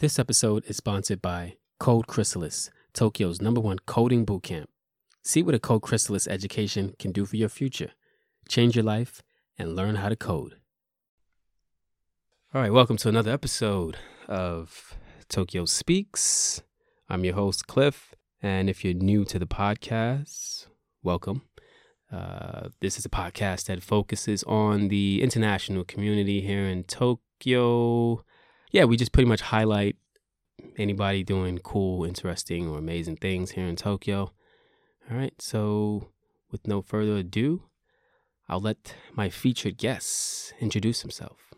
[0.00, 4.66] This episode is sponsored by Code Chrysalis, Tokyo's number one coding bootcamp.
[5.24, 7.90] See what a Code Chrysalis education can do for your future.
[8.46, 9.24] Change your life
[9.58, 10.54] and learn how to code.
[12.54, 13.96] All right, welcome to another episode
[14.28, 14.96] of
[15.28, 16.62] Tokyo Speaks.
[17.08, 18.14] I'm your host, Cliff.
[18.40, 20.68] And if you're new to the podcast,
[21.02, 21.42] welcome.
[22.12, 28.22] Uh, this is a podcast that focuses on the international community here in Tokyo.
[28.70, 29.96] Yeah, we just pretty much highlight
[30.76, 34.32] anybody doing cool, interesting, or amazing things here in Tokyo.
[35.10, 36.08] All right, so
[36.50, 37.62] with no further ado,
[38.48, 41.54] I'll let my featured guest introduce himself.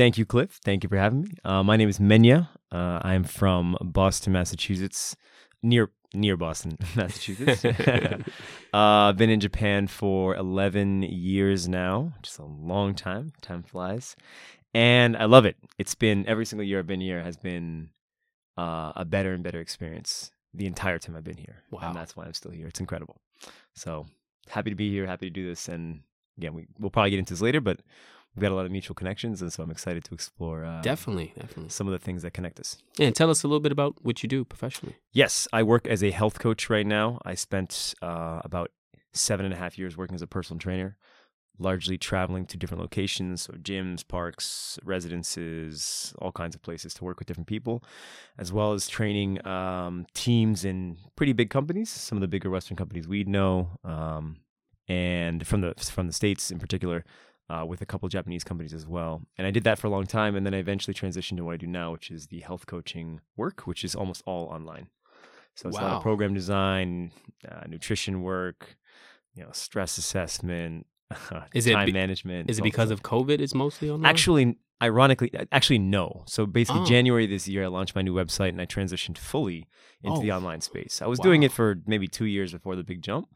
[0.00, 0.58] Thank you, Cliff.
[0.64, 1.32] Thank you for having me.
[1.44, 2.48] Uh, my name is Menya.
[2.72, 5.14] Uh, I'm from Boston, Massachusetts,
[5.62, 7.62] near near Boston, Massachusetts.
[8.72, 13.34] uh, been in Japan for 11 years now, just a long time.
[13.42, 14.16] Time flies,
[14.72, 15.58] and I love it.
[15.76, 17.90] It's been every single year I've been here has been
[18.56, 21.62] uh, a better and better experience the entire time I've been here.
[21.70, 21.80] Wow.
[21.88, 22.68] and that's why I'm still here.
[22.68, 23.20] It's incredible.
[23.74, 24.06] So
[24.48, 25.06] happy to be here.
[25.06, 26.00] Happy to do this, and
[26.38, 27.80] again, we we'll probably get into this later, but
[28.34, 31.32] we've got a lot of mutual connections, and so I'm excited to explore uh, Definitely,
[31.38, 31.68] definitely.
[31.70, 32.78] some of the things that connect us.
[32.96, 34.96] Yeah, and tell us a little bit about what you do professionally.
[35.12, 37.20] Yes, I work as a health coach right now.
[37.24, 38.70] I spent uh, about
[39.12, 40.96] seven and a half years working as a personal trainer,
[41.58, 47.18] largely traveling to different locations, so gyms, parks, residences, all kinds of places to work
[47.18, 47.82] with different people,
[48.38, 52.76] as well as training um, teams in pretty big companies, some of the bigger Western
[52.76, 54.38] companies we'd know, um,
[54.88, 57.04] and from the from the states in particular.
[57.52, 59.22] Uh, with a couple Japanese companies as well.
[59.36, 60.36] And I did that for a long time.
[60.36, 63.20] And then I eventually transitioned to what I do now, which is the health coaching
[63.36, 64.86] work, which is almost all online.
[65.56, 67.10] So it's a lot of program design,
[67.50, 68.76] uh, nutrition work,
[69.34, 70.86] you know, stress assessment,
[71.52, 72.48] Is it time be- management.
[72.50, 73.40] Is it because of COVID?
[73.40, 74.08] It's mostly online.
[74.08, 76.22] Actually, ironically, actually no.
[76.28, 76.86] So basically, Oh.
[76.86, 79.66] January this year, I launched my new website and I transitioned fully
[80.04, 80.22] into Oh.
[80.22, 81.02] the online space.
[81.02, 83.26] I was doing it for maybe two years before the big jump,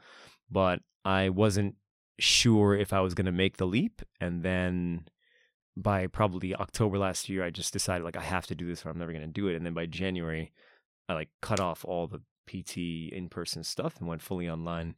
[0.49, 1.75] but I wasn't
[2.19, 4.03] sure if I was going to make the leap.
[4.21, 5.07] And then
[5.77, 8.91] by probably October last year, I just decided like I have to do this or
[8.91, 9.57] I'm never going to do it.
[9.57, 10.53] And then by January,
[11.09, 14.95] I like cut off all the PT in person stuff and went fully online.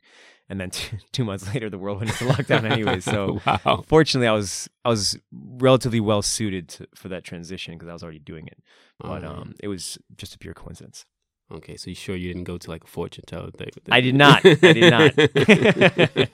[0.49, 3.00] And then two, two months later, the world went into lockdown anyway.
[3.06, 3.84] So wow.
[3.87, 8.03] fortunately, I was I was relatively well suited to, for that transition because I was
[8.03, 8.59] already doing it.
[8.98, 9.25] But Alright.
[9.25, 11.04] um, it was just a pure coincidence.
[11.52, 13.50] Okay, so you sure you didn't go to like a fortune teller?
[13.52, 13.70] Thing?
[13.90, 14.44] I did not.
[14.44, 16.28] I did not.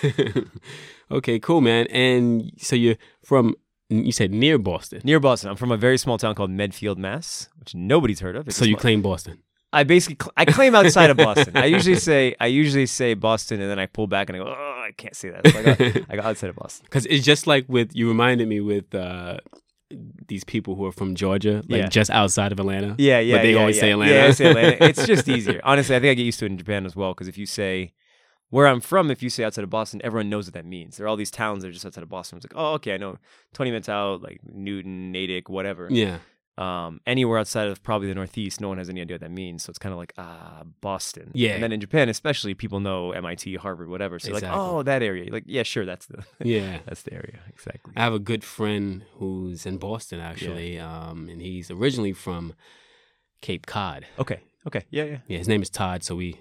[1.10, 1.86] okay, cool, man.
[1.88, 3.54] And so you're from
[3.90, 5.02] you said near Boston.
[5.04, 8.48] Near Boston, I'm from a very small town called Medfield, Mass, which nobody's heard of.
[8.48, 9.42] It's so you small- claim Boston.
[9.72, 11.56] I basically cl- I claim outside of Boston.
[11.56, 14.46] I usually say I usually say Boston, and then I pull back and I go,
[14.48, 15.46] oh, I can't say that.
[15.46, 15.80] So I, got,
[16.10, 16.86] I got outside of Boston.
[16.90, 19.38] Because it's just like with you reminded me with uh,
[19.90, 21.88] these people who are from Georgia, like Yeah.
[21.88, 22.94] just outside of Atlanta.
[22.98, 23.36] Yeah, yeah.
[23.36, 23.80] But they yeah, always yeah.
[23.80, 24.12] say Atlanta.
[24.14, 24.84] Yeah, I say Atlanta.
[24.84, 25.60] It's just easier.
[25.64, 27.12] Honestly, I think I get used to it in Japan as well.
[27.12, 27.92] Because if you say
[28.50, 30.96] where I'm from, if you say outside of Boston, everyone knows what that means.
[30.96, 32.36] There are all these towns that are just outside of Boston.
[32.38, 33.18] It's like, oh, okay, I know
[33.54, 35.88] 20 minutes out, like Newton, Natick, whatever.
[35.90, 36.18] Yeah.
[36.60, 39.62] Um, anywhere outside of probably the Northeast, no one has any idea what that means.
[39.64, 41.30] So it's kind of like, ah, Boston.
[41.32, 41.52] Yeah.
[41.52, 44.18] And then in Japan, especially, people know MIT, Harvard, whatever.
[44.18, 44.50] So Exactly.
[44.50, 45.32] like, oh, that area.
[45.32, 46.80] Like, yeah, sure, that's the Yeah.
[46.86, 47.94] that's the area exactly.
[47.96, 52.52] I have a good friend who's in Boston actually, um, and he's originally from
[53.40, 54.04] Cape Cod.
[54.18, 54.40] Okay.
[54.66, 54.84] Okay.
[54.90, 55.04] Yeah.
[55.04, 55.18] Yeah.
[55.28, 56.40] Yeah, his name is Todd, so we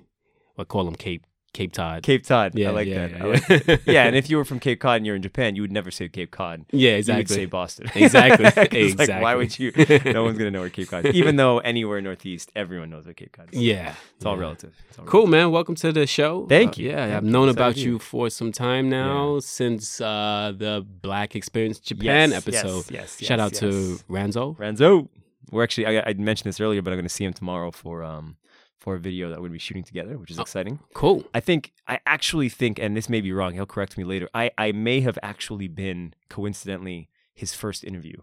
[0.58, 2.04] we call him Cape Cape Todd.
[2.04, 2.54] Cape Cod.
[2.56, 3.12] Yeah, I like yeah, that.
[3.18, 3.82] yeah, I like that.
[3.88, 5.90] yeah, and if you were from Cape Cod and you're in Japan, you would never
[5.92, 6.66] say Cape Cod.
[6.72, 7.14] yeah, exactly.
[7.14, 7.36] You would exactly.
[7.36, 7.92] say Boston.
[7.96, 8.80] Exactly.
[8.80, 9.72] it's Like, why would you?
[10.06, 11.16] No one's gonna know where Cape Cod is.
[11.16, 13.60] Even though anywhere northeast, everyone knows where Cape Cod is.
[13.60, 14.74] yeah, It's all relative.
[14.90, 15.52] It's all Cool, man.
[15.52, 16.46] Welcome to the show.
[16.48, 16.90] Thank Uh, you.
[16.90, 17.32] yeah, Thank I've you.
[17.32, 22.48] known about you for some time now, since uh, the Black Experience Japan Yes, yes,
[22.64, 22.92] episode.
[22.94, 23.18] Yes.
[23.20, 24.00] Shout yes, out to.
[24.10, 24.56] Ranzo.
[24.58, 25.08] Ranzo.
[25.52, 25.88] We're actually.
[25.88, 28.36] I, I mentioned this earlier, but I'm going to see him tomorrow for um
[28.80, 30.42] for a video that we're going to be shooting together, which is Oh.
[30.42, 30.80] exciting.
[30.94, 31.24] Cool.
[31.34, 33.54] I think I actually think, and this may be wrong.
[33.54, 34.30] He'll correct me later.
[34.34, 38.18] I I may have actually been coincidentally his first interview.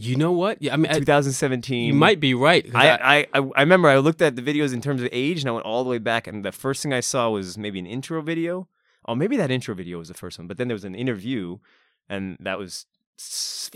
[0.00, 0.62] You know what?
[0.62, 1.86] Yeah, I mean, I- 2017.
[1.88, 2.64] you might be right.
[2.74, 5.48] I, I, I I remember I looked at the videos in terms of age and
[5.48, 7.86] I went all the way back and the first thing I saw was maybe an
[7.86, 8.68] intro video.
[9.06, 11.58] Oh, maybe that intro video was the first one, but then there was an interview
[12.08, 12.86] and that was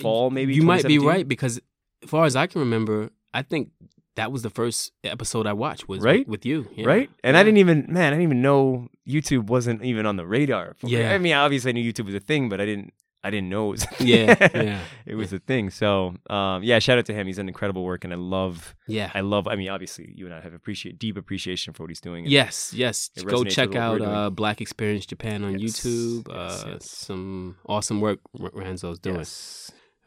[0.01, 0.55] fall maybe.
[0.55, 1.59] you might be right because,
[2.03, 3.71] as far as I can remember, I think
[4.17, 6.27] that was the first episode I watched was Right?
[6.29, 6.69] with, you.
[6.75, 6.87] Yeah.
[6.87, 7.11] right?
[7.25, 10.75] And I didn't even, man, I didn't even know YouTube wasn't even on the radar.
[10.79, 10.99] for me.
[10.99, 11.13] Yeah.
[11.15, 12.93] I mean, obviously I knew YouTube was a thing, but I didn't,
[13.25, 13.85] I didn't know it was.
[13.85, 14.67] A Yeah, thing.
[14.67, 15.71] yeah, it was a thing.
[15.71, 17.29] So, um, yeah, shout out to him.
[17.29, 19.13] He's done incredible work, and I love, yeah.
[19.15, 19.47] I love.
[19.47, 22.27] I mean, obviously, you and I have appreciate deep appreciation for what he's doing.
[22.27, 23.11] Yes, yes.
[23.25, 26.27] Go check out uh, Black Experience Japan on Yes, YouTube.
[26.29, 26.91] yes, uh, yes.
[26.91, 29.25] Some awesome work Ranzo's doing.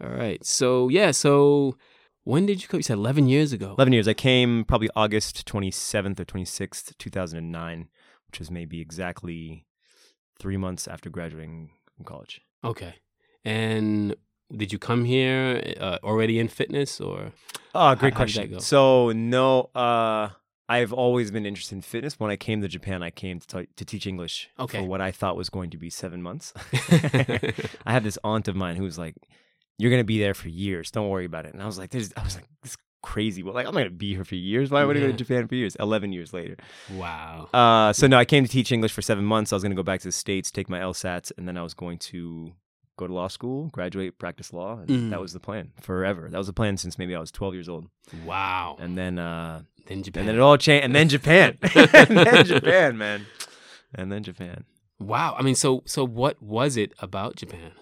[0.04, 0.44] All right.
[0.46, 1.12] So yeah.
[1.12, 1.78] So
[2.26, 2.80] when did you come?
[2.80, 3.74] You said eleven years ago.
[3.78, 4.08] 11 years.
[4.08, 7.88] I came probably August 27th or 26th, 2009,
[8.28, 9.66] which was maybe exactly
[10.40, 12.42] three months after graduating from college.
[12.64, 12.96] Okay.
[13.46, 14.16] And
[14.56, 17.32] did you come here uh, already in fitness or?
[17.74, 18.52] Oh, How- great how question.
[18.52, 18.58] go?
[18.60, 20.30] So, no, uh,
[20.68, 22.20] I've always been interested in fitness.
[22.20, 24.80] When I came to Japan, I came to, t- to teach English Okay.
[24.80, 26.54] for what I thought was going to be seven months.
[27.86, 29.16] I had this aunt of mine who was like,
[29.78, 30.92] "You're gonna be there for years.
[30.92, 33.44] Don't worry about it." And I was like, "There's," I was like, "This is crazy.
[33.44, 34.72] Well, like I'm not gonna be here for years.
[34.72, 35.12] Why would I go Yeah.
[35.12, 35.76] to Japan for years?
[35.78, 36.58] Eleven years later."
[36.92, 37.48] wow.
[37.54, 39.52] Uh, so no, I came to teach English for seven months.
[39.54, 41.62] I was going to go back to the states, take my LSATs, and then I
[41.64, 42.54] was going to
[42.98, 45.10] go to law school, graduate, practice law, and Mhm.
[45.10, 46.30] that was the plan forever.
[46.32, 47.90] That was the plan since maybe I was 12 years old.
[48.26, 48.78] Wow.
[48.80, 50.22] And then, uh, then Japan.
[50.22, 50.86] and then it all changed.
[50.86, 53.26] And then Japan, and then Japan, man,
[53.94, 54.64] and then Japan.
[54.98, 55.36] wow.
[55.38, 57.74] I mean, so so what was it about Japan?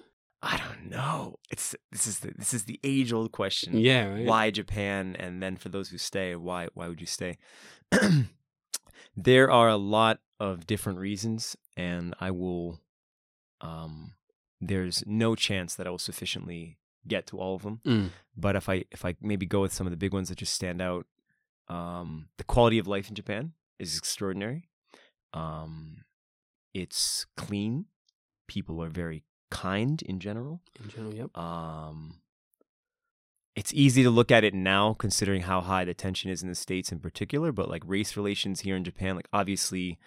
[0.44, 1.40] I don't know.
[1.50, 3.78] It's this is the, this is the age old question.
[3.78, 4.10] Yeah.
[4.10, 4.26] Right.
[4.26, 7.38] why Japan, and then for those who stay, why why would you stay?
[9.16, 12.82] there are a lot of different reasons, and I will.
[13.62, 14.16] Um,
[14.60, 17.80] there's no chance that I will sufficiently get to all of them.
[17.86, 18.10] Mm.
[18.36, 20.54] But if I if I maybe go with some of the big ones that just
[20.54, 21.06] stand out,
[21.70, 24.68] um, the quality of life in Japan is extraordinary.
[25.34, 26.04] Um,
[26.74, 27.86] it's clean.
[28.48, 29.24] People are very
[29.54, 30.62] kind in general.
[30.84, 31.38] In general, yep.
[31.38, 32.20] Um,
[33.56, 36.56] it's easy to look at it now, considering how high the tension is in the
[36.56, 37.52] states in particular.
[37.52, 40.00] But like race relations here in Japan, like obviously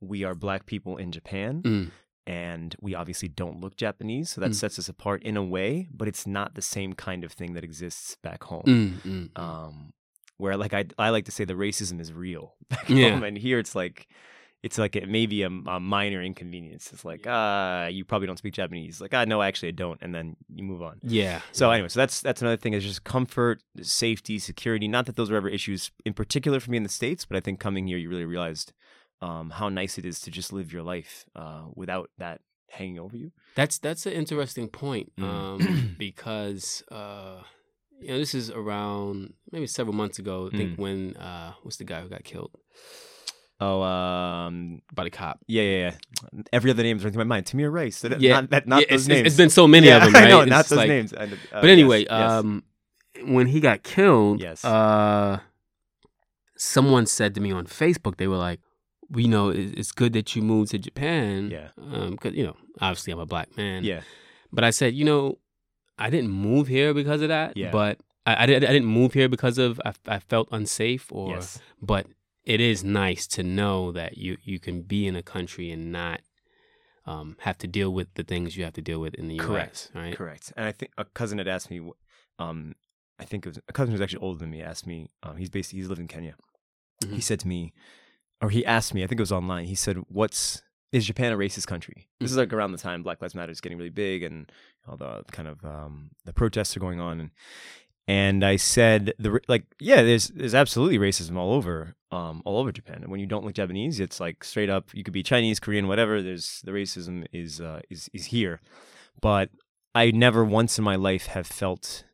[0.00, 1.90] we are black people in Japan, Mm.
[2.26, 4.54] and we obviously don't look Japanese, so that Mm.
[4.54, 5.88] sets us apart in a way.
[5.92, 8.64] But it's not the same kind of thing that exists back home.
[8.66, 9.38] Mm, mm, mm.
[9.42, 9.92] Um,
[10.36, 13.10] where like I I like to say the racism is real back Yeah.
[13.10, 14.08] home, and here it's like.
[14.62, 16.92] It's like it may be a, a minor inconvenience.
[16.92, 19.00] It's like, ah, you probably don't speak Japanese.
[19.00, 21.00] Like, ah, no, actually, I don't, and then you move on.
[21.02, 21.40] yeah.
[21.52, 24.86] So anyway, so that's that's another thing is just comfort, safety, security.
[24.86, 27.40] Not that those are ever issues in particular for me in the states, but I
[27.40, 28.72] think coming here, you really realized
[29.22, 32.40] um, how nice it is to just live your life uh, without that
[32.70, 33.32] hanging over you.
[33.54, 35.24] That's that's an interesting point Mm.
[35.24, 37.40] um, because uh,
[37.98, 40.50] you know this is around maybe several months ago.
[40.52, 40.78] I think Mm.
[40.78, 42.52] when uh, what's the guy who got killed
[43.60, 45.38] Oh, um, by the cop?
[45.46, 45.78] yeah, yeah,
[46.32, 46.42] yeah.
[46.52, 47.46] Every other name is running through my mind.
[47.46, 48.00] Tamir Rice.
[48.00, 48.40] That- Yeah.
[48.40, 49.26] not, that, not Yeah, those it's, names.
[49.26, 50.24] it's been so many yeah, of them, right?
[50.24, 51.12] I know, It's not those like- names.
[51.12, 52.30] Uh, But anyway, yes, yes.
[52.30, 52.64] um,
[53.26, 54.64] when he got killed, Yes.
[54.64, 55.40] uh,
[56.56, 58.60] someone said to me on Facebook, they were like,
[59.10, 61.68] "We know it's good that you moved to Japan, Yeah.
[62.10, 64.00] because you know, obviously I'm a black man, yeah,
[64.52, 65.38] But I said, you know,
[65.98, 67.56] I didn't move here because of that.
[67.56, 67.70] Yeah.
[67.70, 71.30] But I, I, I didn't move here because of I, I felt unsafe or.
[71.34, 72.06] yes, But
[72.50, 76.20] it is nice to know that you you can be in a country and not
[77.06, 79.46] um, have to deal with the things you have to deal with in the U.S.
[79.46, 79.90] Correct.
[79.94, 80.16] Right.
[80.16, 80.52] correct.
[80.56, 81.80] And I think a cousin had asked me,
[82.38, 82.74] um,
[83.18, 85.10] I think it was a cousin who's actually older than me asked me.
[85.22, 86.34] Um, he's based, he's lived in Kenya.
[87.04, 87.14] Mhm.
[87.14, 87.72] He said to me,
[88.42, 89.66] or he asked me, I think it was online.
[89.66, 93.20] He said, "What's is Japan a racist country?" This is like around the time Black
[93.22, 94.50] Lives Matter is getting really big, and
[94.86, 97.30] all the kind of um, the protests are going on, and
[98.10, 102.72] and I said, the like, yeah, there's there's absolutely racism all over, um, all over
[102.72, 102.98] Japan.
[103.02, 104.84] And when you don't look Japanese, it's like straight up.
[104.92, 106.20] You could be Chinese, Korean, whatever.
[106.22, 108.60] There's the racism is uh, is is here,
[109.20, 109.48] but
[109.94, 112.04] I never once in my life have felt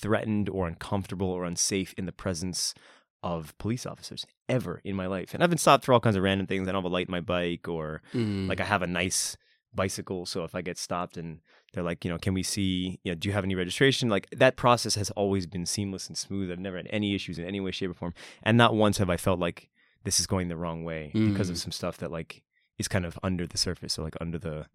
[0.00, 2.74] threatened or uncomfortable or unsafe in the presence
[3.22, 5.34] of police officers ever in my life.
[5.34, 6.68] And I've been stopped for all kinds of random things.
[6.68, 8.48] I don't have a light in my bike or Mm.
[8.48, 9.36] like I have a nice
[9.74, 10.26] bicycle.
[10.26, 11.40] So if I get stopped and
[11.72, 14.08] they're like, you know, can we see, you know, do you have any registration?
[14.08, 16.50] Like that process has always been seamless and smooth.
[16.50, 18.14] I've never had any issues in any way, shape, or form.
[18.42, 19.68] And not once have I felt like
[20.04, 21.60] this is going the wrong way because of Mm.
[21.60, 22.42] some stuff that like
[22.78, 23.98] is kind of under the surface.
[23.98, 24.66] or like under the,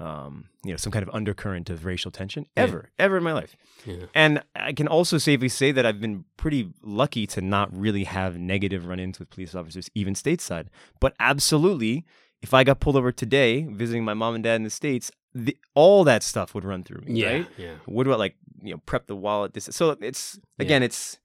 [0.00, 2.64] um, you know, some kind of undercurrent of racial tension Yeah.
[2.64, 3.54] ever, ever in my life.
[3.86, 4.06] yeah.
[4.14, 8.36] And I can also safely say that I've been pretty lucky to not really have
[8.36, 10.66] negative run ins with police officers, even stateside.
[10.98, 12.04] But absolutely,
[12.44, 15.56] if I got pulled over today visiting my mom and dad in the States, the,
[15.74, 17.30] all that stuff would run through me, Yeah.
[17.32, 17.46] right?
[17.56, 17.74] Yeah.
[17.86, 19.54] What about like, you know, prep the wallet?
[19.54, 21.18] This, so it's, again, it's,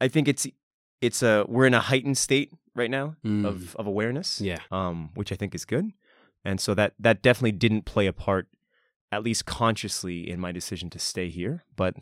[0.00, 0.46] I think it's,
[1.00, 3.46] it's a, we're in a heightened state right now Mm.
[3.46, 4.58] of, of awareness Yeah.
[4.70, 5.86] um, which I think is good.
[6.44, 8.48] And so that that definitely didn't play a part,
[9.10, 11.64] at least consciously, in my decision to stay here.
[11.74, 11.94] But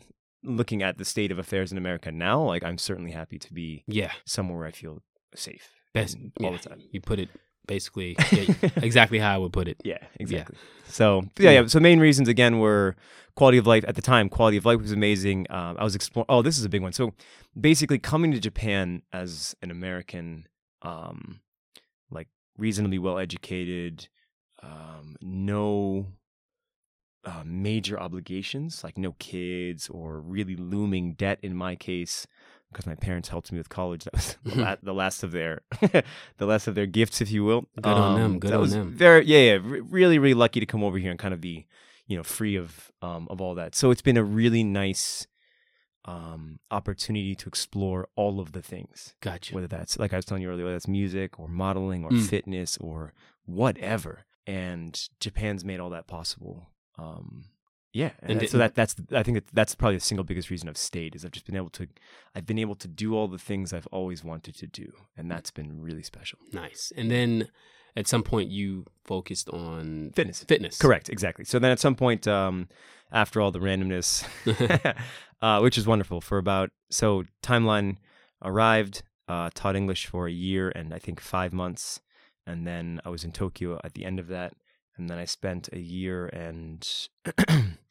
[0.43, 3.85] looking at the state of affairs in America now, like I'm certainly happy to be
[3.87, 4.11] Yeah.
[4.25, 5.01] somewhere where I feel
[5.33, 6.81] safe Best all yeah, the time.
[6.91, 7.29] You put it
[7.67, 8.45] basically yeah,
[8.77, 9.77] exactly how I would put it.
[9.83, 10.57] Yeah, exactly.
[10.85, 11.67] So yeah, yeah.
[11.67, 12.95] So main reasons again were
[13.35, 14.29] quality of life at the time.
[14.29, 15.47] Quality of life was amazing.
[15.49, 16.27] Um, I was exploring.
[16.29, 16.93] Oh, this is a big one.
[16.93, 17.13] So
[17.59, 20.47] basically, coming to Japan as an American,
[20.81, 21.39] um,
[22.11, 22.27] like
[22.57, 24.07] reasonably well educated,
[24.61, 26.07] um, no
[27.25, 32.27] uh, major obligations, like no kids or really looming debt in my case.
[32.73, 35.61] Because my parents helped me with college, that was the, la- the last of their,
[35.81, 37.61] the last of their gifts, if you will.
[37.81, 38.91] Good on them, good that on was them.
[38.91, 39.59] Very, yeah, yeah.
[39.63, 41.67] re- really, really lucky to come over here and kind of be,
[42.07, 43.75] you know, free of um, of all that.
[43.75, 45.25] So it's been a really nice
[46.05, 49.55] um, opportunity to explore all of the things Gotcha.
[49.55, 52.27] whether that's like I was telling you earlier, whether that's music or modeling or Mm.
[52.29, 53.13] fitness or
[53.45, 54.25] whatever.
[54.45, 56.69] And Japan's made all that possible.
[56.99, 57.45] Um,
[57.93, 60.67] yeah, and, And so that that's I think that that's probably the single biggest reason
[60.67, 61.87] I've stayed is I've just been able to
[62.35, 65.51] I've been able to do all the things I've always wanted to do, and that's
[65.51, 66.39] been really special.
[66.51, 66.91] Nice.
[66.97, 67.49] And then
[67.95, 70.77] at some point you focused on Fitness, fitness.
[70.79, 71.45] correct, exactly.
[71.45, 72.67] So then at some point, um,
[73.11, 74.25] after all the randomness,
[75.41, 77.97] uh, which is wonderful for about so timeline
[78.41, 82.01] arrived uh, taught english for a year and i think five months
[82.45, 84.53] and then i was in tokyo at the end of that
[84.97, 87.07] and then i spent a year and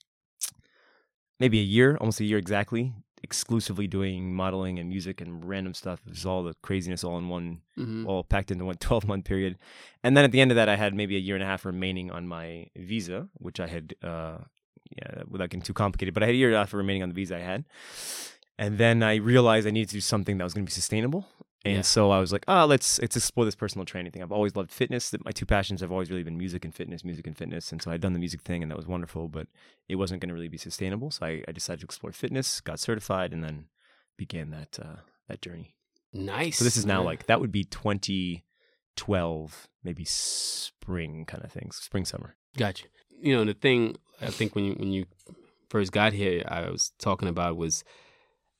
[1.43, 2.85] maybe a year almost a year exactly
[3.29, 7.27] exclusively doing modeling and music and random stuff it was all the craziness all in
[7.39, 7.47] one
[7.79, 8.07] Mhm.
[8.09, 9.53] all packed into one 12 month period.
[10.05, 11.63] And then at the end of that, I had maybe a year and a half
[11.73, 12.47] remaining on my
[12.93, 14.39] visa, which I had, uh,
[14.99, 17.09] yeah, without getting too complicated, but I had a year and a half remaining on
[17.13, 17.65] the visa I had.
[18.63, 21.23] And then I realized I needed to do something that was going to be sustainable.
[21.65, 21.81] And Yeah.
[21.83, 24.23] so I was like, oh, let's let's explore this personal training thing.
[24.23, 25.11] I've always loved fitness.
[25.11, 27.71] That My two passions have always really been music and fitness, music and fitness.
[27.71, 29.47] And so I'd done the music thing, and that was wonderful, but
[29.89, 31.11] it wasn't going to really be sustainable.
[31.13, 33.67] So I, I decided to explore fitness, got certified, and then
[34.17, 34.97] began that uh,
[35.29, 35.75] that journey.
[36.13, 36.59] Nice.
[36.59, 37.65] So this is now like that would be
[38.97, 42.37] 2012, maybe spring kind of things, spring summer.
[42.57, 42.87] Gotcha.
[43.21, 45.07] You know, the thing I think when you when you
[45.71, 47.85] first got here, I was talking about was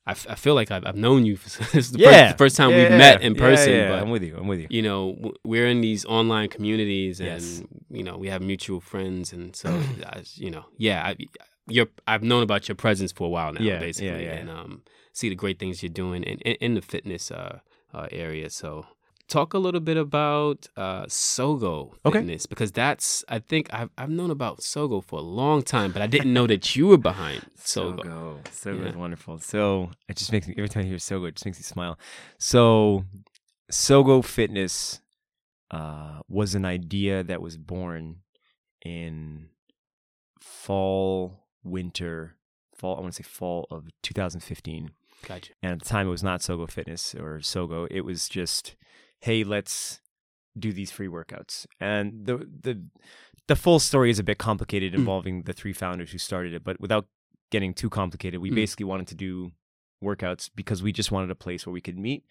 [0.05, 1.37] I, f- I feel like I've, I've known you.
[1.37, 3.71] For, this is the first, the first time we've Yeah, met in person.
[3.73, 4.35] yeah, but I'm with you.
[4.37, 4.67] I'm with you.
[4.69, 7.63] you know, we're in these online communities, and Yes.
[7.89, 9.69] you know, we have mutual friends, and so
[10.05, 11.15] I, you know, yeah, I,
[11.67, 14.31] you're I've known about your presence for a while now, Yeah, yeah, basically, yeah.
[14.33, 14.81] and um,
[15.13, 17.59] see the great things you're doing in, in, in the fitness uh,
[17.93, 18.49] uh, area.
[18.49, 18.85] So,
[19.27, 22.19] talk a little bit about uh, Sogo Okay.
[22.19, 26.01] Fitness because that's I think I've I've known about Sogo for a long time, but
[26.01, 28.03] I didn't know that you were behind Sogo.
[28.03, 28.43] Sogo.
[28.45, 28.89] Sogo Yeah.
[28.89, 29.39] is wonderful.
[29.39, 31.97] So it just makes me every time I hear Sogo, it just makes me smile.
[32.37, 33.05] So
[33.71, 35.01] Sogo Fitness
[35.71, 38.17] uh, was an idea that was born
[38.85, 39.47] in
[40.39, 42.35] fall, winter,
[42.75, 42.97] fall.
[42.97, 44.91] I want to say fall of 2015.
[45.27, 45.53] Gotcha.
[45.63, 47.87] And at the time, it was not Sogo Fitness or Sogo.
[47.89, 48.75] It was just,
[49.27, 50.01] hey, let's
[50.65, 51.55] do these free workouts.
[51.79, 52.73] And the the
[53.47, 54.99] the full story is a bit complicated, Mm.
[55.01, 56.63] involving the three founders who started it.
[56.63, 57.05] But without
[57.53, 58.55] getting too complicated, we Mm.
[58.61, 59.51] basically wanted to do
[60.03, 62.21] workouts because we just wanted a place where we could meet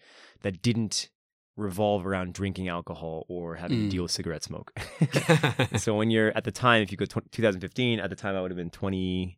[0.43, 1.09] that didn't
[1.55, 3.89] revolve around drinking alcohol or having to Mm.
[3.95, 4.69] deal with cigarette smoke.
[5.83, 8.41] so when you're at the time, if you go tw 2015, at the time I
[8.41, 9.37] would have been 20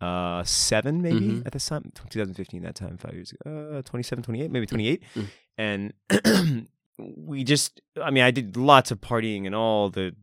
[0.00, 1.46] uh seven maybe Mhm.
[1.46, 5.26] at the time 2015 that time five years ago uh 27 28 maybe 28 Mm.
[5.56, 5.92] and
[6.98, 10.14] we just i mean i did lots of partying and all the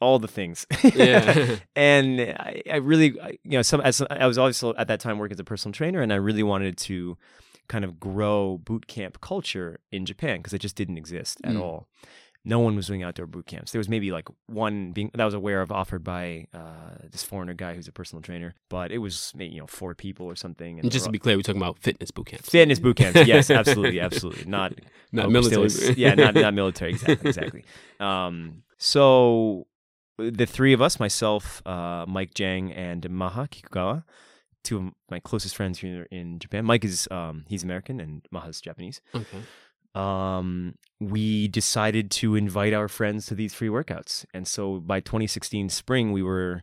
[0.00, 1.56] all the things Yeah.
[1.76, 5.18] and I, I really I- you know some as i was also at that time
[5.18, 7.16] working as a personal trainer and i really wanted to
[7.68, 11.60] kind of grow boot camp culture in japan because it just didn't exist at Mm.
[11.62, 11.86] all
[12.48, 13.72] no one was doing outdoor boot camps.
[13.72, 17.22] There was maybe like one being that I was aware of offered by uh, this
[17.22, 20.34] foreigner guy who's a personal trainer, but it was maybe, you know four people or
[20.34, 20.80] something.
[20.80, 23.26] And just to be clear, we're talking about fitness boot camps, fitness boot camps.
[23.26, 24.46] Yes, absolutely, absolutely.
[24.46, 24.72] Not
[25.12, 25.68] not military.
[25.68, 26.92] Still yeah, not not military.
[26.92, 27.64] Exactly, exactly.
[28.00, 29.66] Um, so
[30.18, 34.04] the three of us, myself, uh, Mike Jang, and Maha Kikugawa,
[34.64, 36.64] two of my closest friends here in Japan.
[36.64, 39.02] Mike is um, he's American and Maha's Japanese.
[39.14, 39.38] okay.
[39.94, 45.68] Um, we decided to invite our friends to these free workouts, and so by 2016
[45.68, 46.62] spring, we were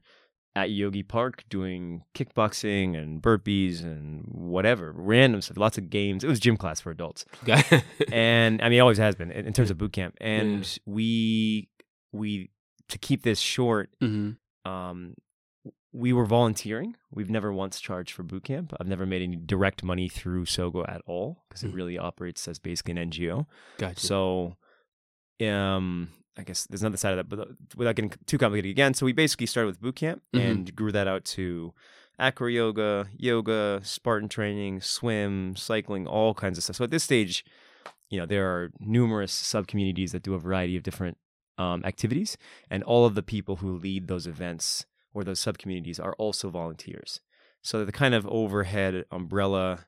[0.58, 6.24] at Yoyogi Park doing kickboxing and burpees and whatever random stuff, lots of games.
[6.24, 7.26] It was gym class for adults
[8.12, 10.16] and I mean, it always has been in terms of boot camp.
[10.22, 11.68] And we
[12.14, 12.52] we
[12.88, 14.38] to keep this short, Mhm.
[14.64, 15.16] um,
[15.96, 16.96] we were volunteering.
[17.12, 18.74] We've never once charged for boot camp.
[18.80, 21.76] I've never made any direct money through Sogo at all because it Mhm.
[21.76, 23.48] really operates as basically an NGO.
[23.78, 24.00] Gotcha.
[24.00, 24.58] So,
[25.42, 28.94] um, I guess there's another side of that, but uh, without getting too complicated again,
[28.94, 30.40] so we basically started with boot camp Mhm.
[30.40, 31.74] and grew that out to
[32.20, 36.76] acro yoga, yoga, Spartan training, swim, cycling, all kinds of stuff.
[36.78, 37.46] So at this stage,
[38.10, 41.18] you know, there are numerous sub communities that do a variety of different
[41.58, 42.38] um, activities,
[42.70, 44.86] and all of the people who lead those events
[45.16, 47.22] or those subcommunities are also volunteers.
[47.64, 49.88] So the kind of overhead umbrella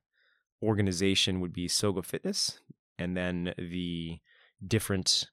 [0.63, 2.62] organization would be Sogo Fitness,
[2.98, 4.19] and then the
[4.65, 5.29] different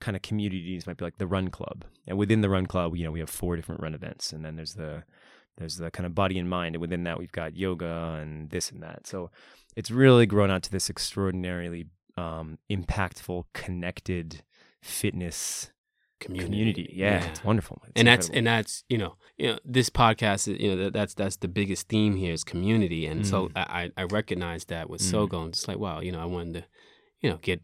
[0.00, 3.04] kind of communities might be like the Run Club, and within the Run Club, you
[3.04, 5.02] know, we have four different run events, and then there's the
[5.58, 8.70] there's the kind of body and mind, and within that, we've got yoga and this
[8.70, 9.06] and that.
[9.06, 9.30] So
[9.76, 14.44] it's really grown out to this extraordinarily um, impactful, connected
[14.80, 15.70] fitness
[16.24, 16.46] Community.
[16.50, 16.92] community.
[16.94, 17.30] Yeah, Yeah.
[17.30, 17.76] it's wonderful.
[17.84, 20.92] It's and that's and that's you know you know this podcast is, you know that,
[20.92, 23.52] that's that's the biggest theme here is community and so Mm.
[23.56, 23.64] I
[23.96, 25.10] I I recognize that with Mm.
[25.12, 26.64] Sogo and just like wow you know I wanted to
[27.22, 27.60] you know get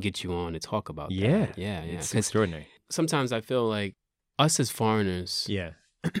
[0.00, 1.58] get you on to talk about yeah, that.
[1.58, 2.66] yeah yeah it's extraordinary.
[2.90, 3.94] sometimes I feel like
[4.38, 5.70] us as foreigners Yeah,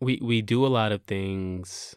[0.00, 1.94] we we do a lot of things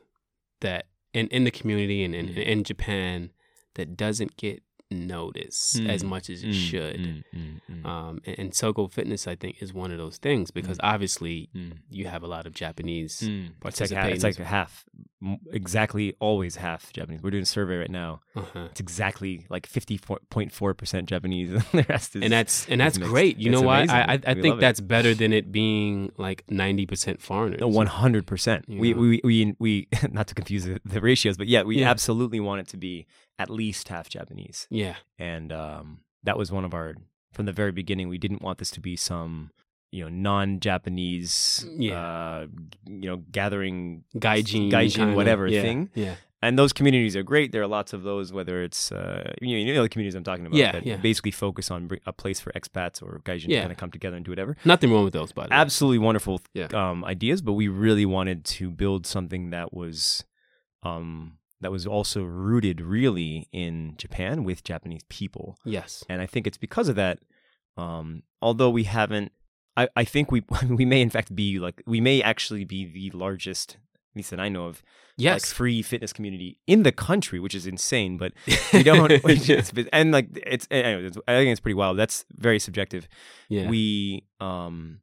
[0.61, 2.43] that in in the community and in, Mm.
[2.53, 3.31] in Japan
[3.75, 4.61] that doesn't get
[4.91, 6.95] noticed as Mm, much as it Mm, should.
[6.97, 10.51] mm, mm, mm, Um, and, and Sogo Fitness, I think, is one of those things
[10.51, 11.73] because obviously mm.
[11.89, 13.21] you have a lot of Japanese.
[13.21, 13.51] Mm.
[13.65, 14.85] It's like, half, it's like half,
[15.51, 17.21] exactly always half Japanese.
[17.23, 18.21] We're doing a survey right now.
[18.35, 18.67] Uh-huh.
[18.71, 21.49] It's exactly like 50.4% Japanese.
[21.51, 22.21] and the rest is.
[22.23, 23.11] And that's and that's mixed.
[23.11, 23.37] great.
[23.37, 23.85] You It's know why?
[23.89, 24.61] I I, I think love it.
[24.61, 27.59] that's better than it being like ninety percent foreigners.
[27.59, 28.67] No, 100%.
[28.67, 28.95] We, Yeah.
[28.95, 31.89] we, we, we, not to confuse the, the ratios, but yeah, we Yeah.
[31.89, 33.05] absolutely want it to be
[33.39, 34.67] at least half Japanese.
[34.69, 34.95] Yeah.
[35.19, 36.95] And um, that was one of our,
[37.33, 39.51] from the very beginning, we didn't want this to be some,
[39.91, 41.99] you know, non Japanese, Yeah.
[41.99, 42.47] uh,
[42.85, 45.61] you know, gathering Gaijin, Gaijin, whatever yeah.
[45.61, 45.89] thing.
[45.95, 46.15] Yeah.
[46.41, 47.51] and those communities are great.
[47.51, 50.23] There are lots of those, whether it's uh, you know, you know the communities I'm
[50.23, 50.97] talking about Yeah, that yeah.
[50.97, 53.57] basically focus on a place for expats or gaijin Yeah.
[53.57, 54.55] to kind of come together and do whatever.
[54.63, 55.55] Nothing wrong with those, by the way.
[55.55, 56.67] Absolutely wonderful Yeah.
[56.73, 60.23] um, ideas, but we really wanted to build something that was
[60.83, 65.57] um, that was also rooted really in Japan with Japanese people.
[65.63, 66.03] Yes.
[66.09, 67.19] And I think it's because of that.
[67.77, 69.31] Um, although we haven't,
[69.77, 73.17] I, I think we we may in fact be like we may actually be the
[73.17, 73.77] largest,
[74.11, 74.83] at least that I know of, like
[75.17, 75.53] Yes.
[75.53, 78.17] free fitness community in the country, which is insane.
[78.17, 78.33] But
[78.73, 81.97] we don't, is, and like it's anyway, it's, I think it's pretty wild.
[81.97, 83.07] That's very subjective.
[83.49, 83.69] yeah.
[83.69, 84.99] We um,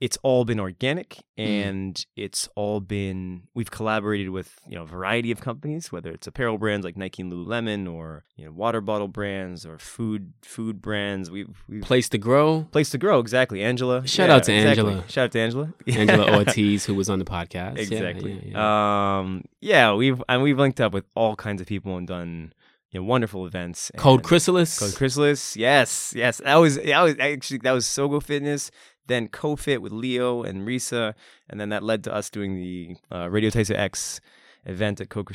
[0.00, 1.44] it's all been organic Mm.
[1.68, 6.26] and it's all been we've collaborated with you know a variety of companies whether it's
[6.26, 10.80] apparel brands like Nike and Lululemon or you know water bottle brands or food food
[10.82, 12.66] brands we've we've Place to grow.
[12.72, 14.90] place to grow exactly Angela Shout out to exactly.
[14.92, 15.08] Angela.
[15.08, 17.78] shout out to Angela Angela Ortiz, who was on the podcast.
[17.78, 19.18] Exactly Yeah, yeah.
[19.18, 22.52] um yeah we've and we've linked up with all kinds of people and done
[22.90, 24.78] you know wonderful events Code and- Chrysalis.
[24.78, 26.38] Code Chrysalis, yes, yes.
[26.44, 28.70] That was that was actually that was Sogo Fitness.
[29.10, 31.14] Then co-fit with Leo and Risa,
[31.48, 34.20] and then that led to us doing the uh, Radio Taiso X
[34.66, 35.28] event at Code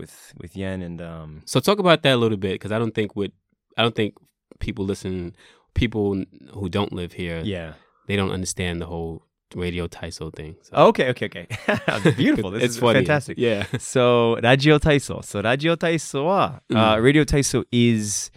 [0.00, 1.42] with with Yan and um.
[1.44, 3.32] So talk about that a little bit because I don't think with
[3.76, 4.14] I don't think
[4.60, 5.36] people listen
[5.74, 7.74] people who don't live here Yeah.
[8.08, 9.22] they don't understand the whole
[9.54, 10.56] radio Taiso thing.
[10.62, 10.72] So.
[10.88, 11.08] Okay.
[11.10, 11.26] Okay.
[11.26, 11.46] Okay.
[12.16, 12.50] Beautiful.
[12.50, 13.00] This it's is funny.
[13.00, 13.38] fantastic.
[13.38, 13.66] Yeah.
[13.78, 15.24] So Radio Taiso.
[15.24, 17.02] So Radio Taiso uh, Mm.
[17.02, 18.30] Radio Taiso is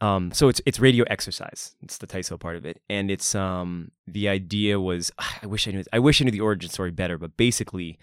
[0.00, 1.74] um so it's it's radio exercise.
[1.82, 2.80] It's the Taiso part of it.
[2.90, 5.10] And it's um the idea was
[5.42, 7.98] I wish I knew I wish I knew the origin story better, but basically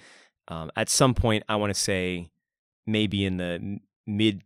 [0.47, 2.31] um at some point I want to say
[2.87, 4.43] maybe in the mid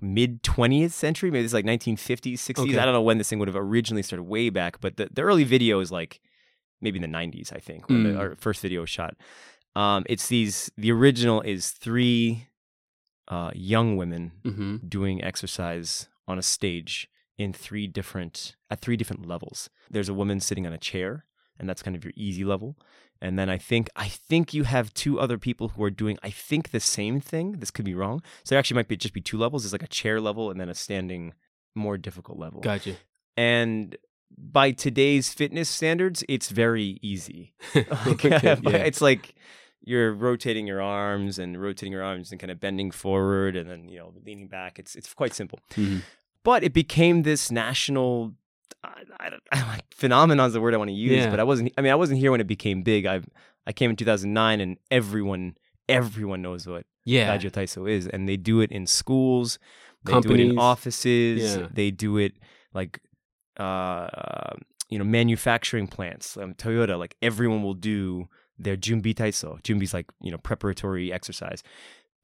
[0.00, 2.58] mid 20th century, maybe it's like 1950s, 60s.
[2.60, 2.78] Okay.
[2.78, 5.22] I don't know when this thing would have originally started way back, but the, the
[5.22, 6.20] early video is like
[6.80, 8.18] maybe in the 90s, I think, when the, Mm.
[8.20, 9.16] our first video was shot.
[9.74, 10.70] Um, it's these.
[10.76, 12.46] The original is three
[13.26, 17.08] uh, young women hmm doing exercise on a stage
[17.38, 19.70] in three different at three different levels.
[19.90, 21.24] There's a woman sitting on a chair,
[21.58, 22.76] and that's kind of your easy level.
[23.20, 26.30] And then I think I think you have two other people who are doing I
[26.30, 27.52] think the same thing.
[27.52, 28.22] This could be wrong.
[28.44, 29.62] So there actually might be just be two levels.
[29.62, 31.32] There's like a chair level and then a standing
[31.74, 32.60] more difficult level.
[32.60, 32.96] Gotcha.
[33.36, 33.96] And
[34.36, 37.54] by today's fitness standards, it's very easy.
[37.74, 38.30] Like, Okay,
[38.62, 38.76] yeah.
[38.78, 39.34] It's like
[39.84, 43.88] you're rotating your arms and rotating your arms and kind of bending forward and then
[43.88, 44.78] you know leaning back.
[44.78, 45.58] It's it's quite simple.
[45.74, 46.02] Mhm.
[46.42, 48.34] But it became this national
[48.82, 49.42] I, I don't,
[49.94, 51.24] phenomenon is the word I want to use.
[51.24, 51.30] Yeah.
[51.30, 51.72] But I wasn't.
[51.78, 53.06] I mean, I wasn't here when it became big.
[53.06, 53.20] I
[53.66, 55.56] I came in 2009 and everyone
[55.88, 57.34] everyone knows what Yeah.
[57.36, 59.58] Rajio Taiso is, and they do it in schools,
[60.04, 60.58] they do it in Companies.
[60.58, 61.68] offices, Yeah.
[61.72, 62.32] they do it
[62.74, 63.00] like
[63.58, 64.54] uh,
[64.88, 66.36] you know manufacturing plants.
[66.36, 69.60] Um, Toyota, like everyone will do their Junbi Taiso.
[69.62, 71.62] Junbi's like you know preparatory exercise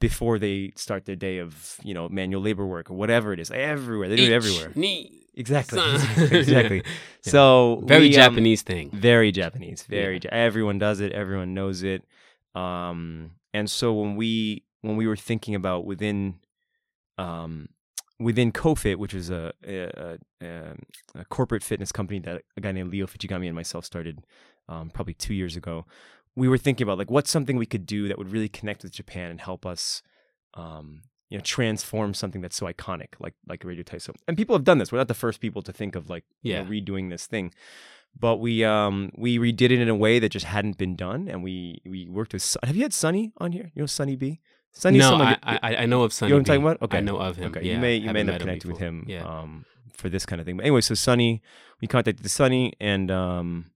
[0.01, 3.51] before they start their day of you know manual labor work or whatever it is.
[3.51, 4.73] Everywhere they do it everywhere.
[4.75, 5.16] Knee.
[5.35, 5.81] Exactly,
[6.16, 6.83] exactly.
[7.25, 7.31] Yeah.
[7.31, 8.90] So Very we, um, Japanese thing.
[8.90, 9.83] very Japanese.
[9.85, 10.14] Very.
[10.14, 10.31] Yeah.
[10.33, 11.12] Ja- everyone does it.
[11.12, 12.03] Everyone knows it.
[12.55, 16.40] Um, and so when we when we were thinking about within
[17.19, 17.69] um,
[18.19, 20.75] within CoFit, which is a, a, a,
[21.14, 24.25] a, corporate fitness company that a guy named Leo Fujigami and myself started
[24.69, 25.85] um, probably two years ago,
[26.37, 28.93] we were thinking about like what's something we could do that would really connect with
[28.93, 30.03] Japan and help us,
[30.55, 34.14] um, you know, transform something that's so iconic like like Radio Taiso.
[34.29, 34.93] And people have done this.
[34.93, 36.59] We're not the first people to think of like yeah.
[36.59, 37.53] you know, redoing this thing.
[38.19, 41.43] But we um we redid it in a way that just hadn't been done, and
[41.43, 42.57] we we worked with.
[42.64, 43.71] Have you had Sunny on here?
[43.75, 44.40] You know Sunny B.
[44.73, 44.99] Sunny.
[44.99, 46.31] No, I, I, I know of Sunny.
[46.31, 46.83] You know what I'm talking about?
[46.83, 47.51] Okay, I know of him.
[47.51, 49.05] Okay, yeah, you may you may end up connecting with him.
[49.07, 49.25] Yeah.
[49.25, 49.64] Um,
[50.01, 50.57] for this kind of thing.
[50.57, 51.43] But anyway, so Sunny,
[51.81, 53.71] we contacted Sunny, and um,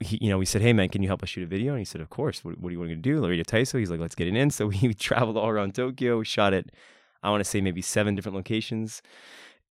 [0.00, 1.80] he, you know, we said, "Hey man, can you help us shoot a video?" And
[1.80, 2.44] he said, "Of course.
[2.44, 3.78] What, what do you want to do?" Radio Taiso.
[3.78, 6.70] He's like, "Let's get it in." So we traveled all around Tokyo, We shot it.
[7.22, 9.02] I want to say maybe seven different locations,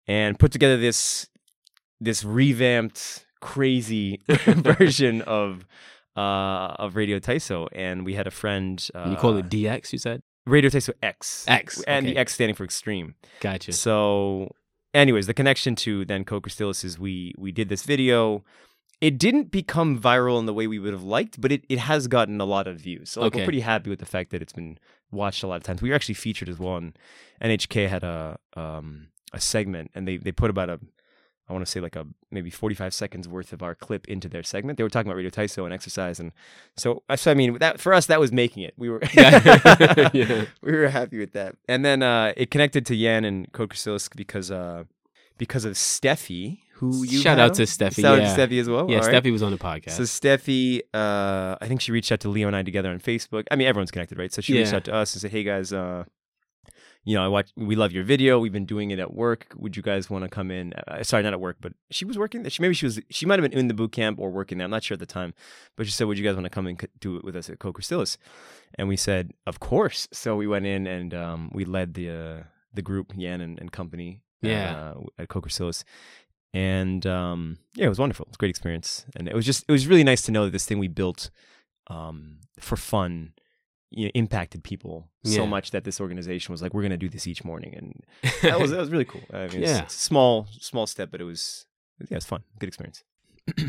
[0.08, 1.28] and put together this
[2.00, 5.66] this revamped, crazy version of
[6.16, 7.68] uh, of Radio Taiso.
[7.72, 8.86] And we had a friend.
[8.94, 9.94] Uh, you call it DX?
[9.94, 11.46] You said Radio Taiso X.
[11.48, 11.82] X.
[11.84, 12.14] And okay.
[12.14, 13.16] the X standing for extreme.
[13.40, 13.72] Gotcha.
[13.72, 14.52] So,
[14.94, 18.44] anyways, the connection to then Code Chrysalis is we we did this video.
[19.00, 22.08] It didn't become viral in the way we would have liked, but it, it has
[22.08, 23.12] gotten a lot of views.
[23.12, 23.40] So like, Okay.
[23.42, 24.78] we're pretty happy with the fact that it's been
[25.12, 25.82] watched a lot of times.
[25.82, 26.82] We were actually featured as well.
[27.42, 30.80] NHK had a um, a segment, and they they put about a
[31.50, 34.44] I want to say like a maybe 45 seconds worth of our clip into their
[34.44, 34.78] segment.
[34.78, 36.32] They were talking about Radio Taiso and exercise, and
[36.76, 38.74] so so I mean that for us that was making it.
[38.78, 40.46] We were Yeah.
[40.62, 41.56] we were happy with that.
[41.70, 43.74] And then uh, it connected to Yan and Code
[44.16, 44.86] because uh,
[45.38, 47.64] because of Steffi, who you Shout out to.
[47.64, 48.32] Steffi, Shout yeah.
[48.32, 48.90] out to Steffi as well.
[48.90, 49.24] yeah, All right.
[49.24, 49.92] Steffi was on the podcast.
[49.92, 53.46] So Steffi, uh, I think she reached out to Leo and I together on Facebook.
[53.52, 54.32] I mean, everyone's connected, right?
[54.32, 56.04] So she reached out to us and said, "Hey guys, uh,
[57.04, 57.52] you know, I watch.
[57.56, 58.38] We love your video.
[58.38, 59.48] We've been doing it at work.
[59.56, 60.74] Would you guys want to come in?
[60.74, 62.48] Uh, sorry, not at work, but she was working.
[62.50, 63.00] She maybe she was.
[63.10, 64.66] She might have been in the boot camp or working there.
[64.66, 65.34] I'm not sure at the time,
[65.78, 67.60] but she said, "Would you guys want to come and do it with us at
[67.60, 68.18] Code Chrysalis?"
[68.76, 72.44] And we said, "Of course." So we went in and um, we led the uh,
[72.74, 74.22] the group Yan and, and company.
[74.42, 74.92] Yeah.
[74.96, 75.84] uh, at Code Chrysalis.
[76.54, 78.26] And um, yeah, it was wonderful.
[78.26, 80.46] It was a great experience, and it was just it was really nice to know
[80.46, 81.30] that this thing we built
[81.88, 83.34] um, for fun
[83.90, 87.10] you know, impacted people so much that this organization was like, we're going to do
[87.10, 88.04] this each morning, and
[88.42, 89.22] that was that was really cool.
[89.34, 89.88] I mean, it's, Yeah.
[89.88, 91.66] small small step, but it was
[92.00, 93.04] yeah, it was fun, good experience.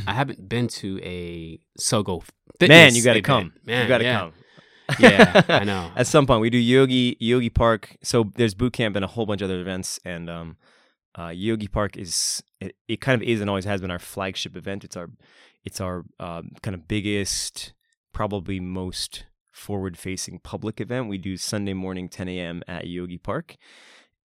[0.07, 2.23] I haven't been to a Sogo
[2.59, 2.69] fitness.
[2.69, 3.53] Man, you got to come.
[3.65, 4.19] Man, you got to yeah.
[4.19, 4.33] come.
[4.99, 5.91] Yeah, I know.
[5.97, 7.97] At some point, we do Yogi Yogi Park.
[8.03, 10.57] So there's boot camp and a whole bunch of other events, and um,
[11.19, 14.57] uh, Yoyogi Park is it, it kind of is and always has been our flagship
[14.57, 14.85] event.
[14.85, 15.11] It's our
[15.65, 17.73] it's our um, kind of biggest,
[18.13, 21.09] probably most forward facing public event.
[21.09, 22.63] We do Sunday morning 10 a.m.
[22.69, 23.57] at Yoyogi Park,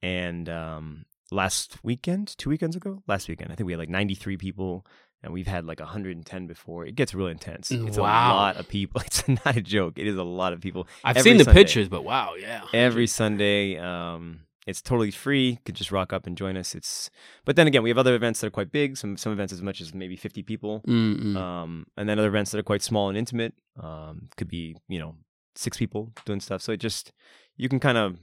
[0.01, 4.37] and um, last weekend, two weekends ago, last weekend, I think we had like 93
[4.37, 4.85] people.
[5.25, 6.85] And we've had like 110 before.
[6.85, 7.71] It gets real intense.
[7.71, 8.33] It's Wow.
[8.33, 8.99] a lot of people.
[9.05, 9.97] It's not a joke.
[9.97, 11.61] It is a lot of people I've every seen the Sunday.
[11.61, 12.63] pictures, but wow, yeah.
[12.73, 13.77] every Sunday.
[13.77, 15.51] Um, it's totally free.
[15.51, 16.75] You could just rock up and join us.
[16.75, 17.09] It's,
[17.45, 18.97] but then again, we have other events that are quite big.
[18.97, 20.81] Some some events as much as maybe 50 people.
[20.87, 21.35] Mm-mm.
[21.35, 23.53] Um, and then other events that are quite small and intimate.
[23.81, 25.15] Um, could be you know
[25.55, 26.61] six people doing stuff.
[26.61, 27.11] So it just
[27.57, 28.17] you can kind of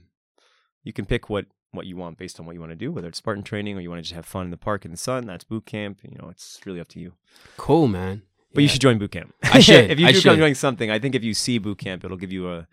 [0.83, 3.07] you can pick what what you want based on what you want to do, whether
[3.07, 4.97] it's Spartan training or you want to just have fun in the park in the
[4.97, 5.25] sun.
[5.25, 5.99] That's boot camp.
[6.03, 7.13] You know, it's really up to you.
[7.57, 8.23] cool, man.
[8.53, 9.33] But you should join boot camp.
[9.43, 9.89] I should.
[9.91, 10.29] if you I do should.
[10.29, 12.67] come join something, I think if you see boot camp, it'll give you a,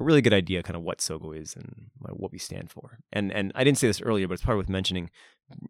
[0.00, 2.98] a really good idea kind of what Sogo is and what we stand for.
[3.12, 5.10] And and I didn't say this earlier, but it's probably worth mentioning.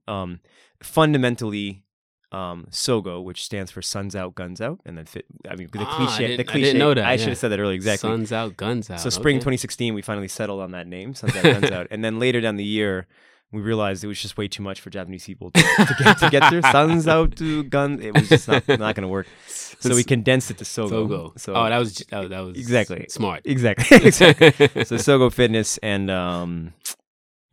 [0.07, 0.41] Um,
[0.83, 1.85] fundamentally,
[2.31, 5.27] um, Sogo, which stands for Suns Out, Guns Out, and then fit.
[5.49, 6.37] I mean, the Ah, I cliche.
[6.37, 6.67] the I cliche.
[6.67, 7.75] didn't know that, I should have said that earlier.
[7.75, 8.09] Exactly.
[8.09, 9.01] Suns out, guns out.
[9.01, 9.41] So spring okay.
[9.45, 12.57] 2016, we finally settled on that name, Suns Out, Guns Out, and then later down
[12.57, 13.07] the year,
[13.53, 16.31] we realized it was just way too much for Japanese people to, to get to
[16.31, 16.63] get through.
[16.63, 18.01] Suns out to gun.
[18.01, 19.27] It was just not, not going to work.
[19.47, 21.09] So we condensed it to Sogo.
[21.09, 21.39] Sogo.
[21.41, 23.07] So oh, that was that, that was Exactly.
[23.09, 23.43] smart.
[23.45, 24.51] exactly, exactly.
[24.85, 26.73] so Sogo Fitness and um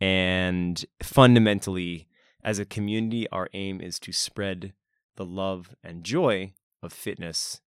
[0.00, 2.08] and fundamentally,
[2.42, 4.72] as a community, our aim is to spread
[5.16, 7.60] the love and joy of fitness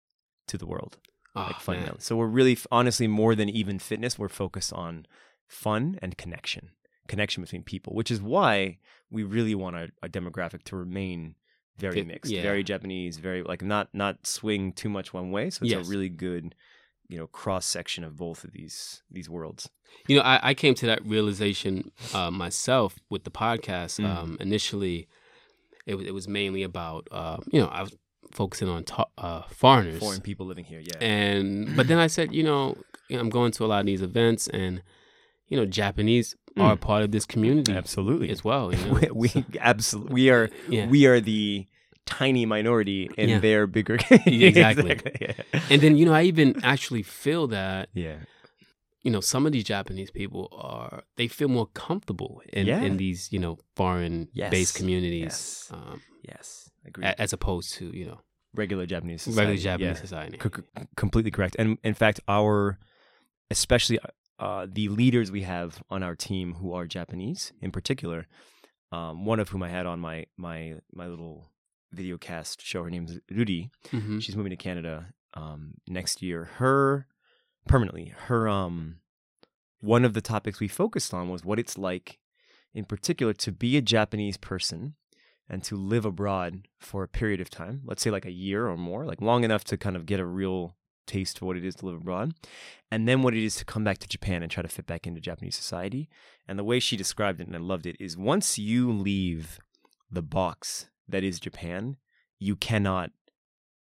[0.48, 0.98] to the world
[1.36, 2.00] oh, like man.
[2.00, 5.06] So we're really, honestly, more than even fitness, we're focused on
[5.48, 6.70] fun and connection,
[7.08, 8.78] connection between people, which is why
[9.12, 11.36] we really want our, our demographic to remain
[11.78, 12.42] very mixed, yeah.
[12.42, 15.50] very Japanese, very like not not swing too much one way.
[15.50, 15.88] So it's Yes.
[15.88, 16.56] a really good,
[17.08, 19.70] you know, cross section of both of these these worlds.
[20.08, 24.00] You know, I, I came to that realization uh, myself with the podcast.
[24.00, 24.06] Mm.
[24.06, 25.08] Um, initially,
[25.86, 27.96] it was it was mainly about uh, you know I was
[28.32, 30.98] focusing on ta- uh, foreigners, Foreign people living here, yeah.
[31.00, 32.78] and but then I said, you know,
[33.12, 34.82] I'm going to a lot of these events, and
[35.48, 36.62] you know, Japanese Mm.
[36.64, 38.30] are part of this community Absolutely.
[38.30, 38.74] as well.
[38.74, 38.94] You know?
[38.94, 40.88] we we absolutely we are yeah.
[40.88, 41.68] we are the
[42.06, 43.40] tiny minority in Yeah.
[43.40, 45.00] their bigger Exactly.
[45.22, 45.34] yeah.
[45.70, 48.18] and then you know, I even actually feel that yeah.
[49.04, 53.32] you know, some of these Japanese people are they feel more comfortable in, in these,
[53.32, 55.70] you know, foreign based communities Yes.
[55.74, 57.06] um, Yes, agree.
[57.06, 58.20] a- as opposed to, you know,
[58.54, 59.40] regular Japanese society.
[59.40, 60.38] regular Japanese society.
[60.44, 61.56] C- c- completely correct.
[61.60, 62.78] And in fact, our,
[63.50, 63.98] especially
[64.44, 68.28] uh, the leaders we have on our team who are Japanese in particular,
[68.92, 70.60] um, one of whom I had on my my
[70.94, 71.38] my little
[71.92, 72.84] video cast show.
[72.84, 73.70] Her name's Rudi.
[73.92, 74.96] hmm She's moving to Canada
[75.34, 76.40] um, next year.
[76.60, 77.08] Her
[77.68, 78.14] permanently.
[78.28, 78.98] Her um,
[79.80, 82.20] one of the topics we focused on was what it's like,
[82.74, 84.96] in particular, to be a Japanese person
[85.50, 87.82] and to live abroad for a period of time.
[87.86, 90.26] Let's say like a year or more, like long enough to kind of get a
[90.26, 90.76] real
[91.06, 92.34] taste for what it is to live abroad,
[92.92, 95.08] and then what it is to come back to Japan and try to fit back
[95.08, 96.10] into Japanese society.
[96.48, 99.60] And the way she described it, and I loved it, is once you leave
[100.12, 101.98] the box that is Japan,
[102.40, 103.12] you cannot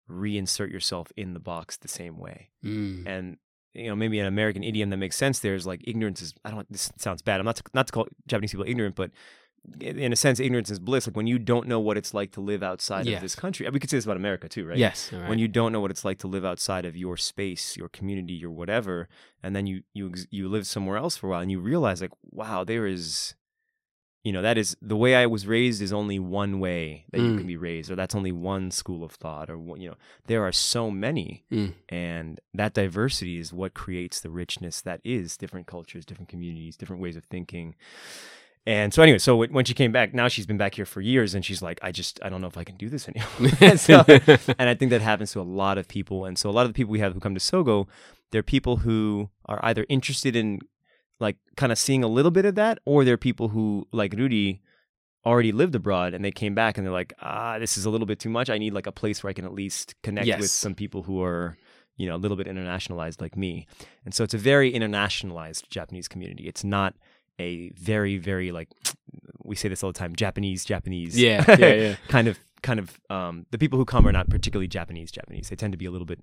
[0.10, 2.50] reinsert yourself in the box the same way.
[2.63, 3.06] Mm.
[3.06, 3.38] And
[3.74, 6.34] you know, maybe an American idiom that makes sense there is like ignorance is.
[6.43, 6.69] I don't.
[6.72, 7.39] This sounds bad.
[7.39, 9.12] I'm not to, not to call Japanese people ignorant, but
[9.82, 11.08] in a sense, ignorance is bliss.
[11.08, 13.17] Like when you don't know what it's like to live outside Yes.
[13.17, 13.69] of this country.
[13.69, 14.78] We could say this about America too, right?
[14.78, 15.12] Yes.
[15.13, 15.30] right.
[15.30, 18.34] When you don't know what it's like to live outside of your space, your community,
[18.34, 19.08] your whatever,
[19.43, 22.12] and then you you you live somewhere else for a while, and you realize like,
[22.32, 23.36] wow, there is,
[24.24, 27.32] you know, that is the way I was raised is only one way that you
[27.32, 27.38] Mm.
[27.38, 29.95] can be raised, or that's only one school of thought, or one- you know,
[30.28, 31.74] there are so many, Mm.
[31.88, 37.02] and that diversity is what creates the richness that is different cultures, different communities, different
[37.02, 37.76] ways of thinking.
[38.65, 41.02] And so, anyway, so when when she came back, now she's been back here for
[41.02, 43.78] years, and she's like, I just, I don't know if I can do this anymore.
[43.78, 44.04] so,
[44.60, 46.26] and I think that happens to a lot of people.
[46.26, 47.88] And so a lot of the people we have who come to Sogo,
[48.32, 50.60] they're people who are either interested in
[51.19, 54.62] like kind of seeing a little bit of that, or they're people who, like Rudy,
[55.26, 58.08] already lived abroad and they came back and they're like, ah, this is a little
[58.08, 58.50] bit too much.
[58.50, 60.39] I need like a place where I can at least connect Yes.
[60.39, 61.58] with some people who are,
[61.98, 63.67] you know, a little bit internationalized like me.
[64.06, 66.48] And so it's a very internationalized Japanese community.
[66.48, 66.93] It's not
[67.39, 68.69] a very, very like
[69.43, 71.19] we say this all the time, Japanese, Japanese.
[71.19, 71.95] Yeah, yeah, yeah.
[72.08, 75.49] kind of kind of um, the people who come are not particularly Japanese Japanese.
[75.49, 76.19] They tend to be a little bit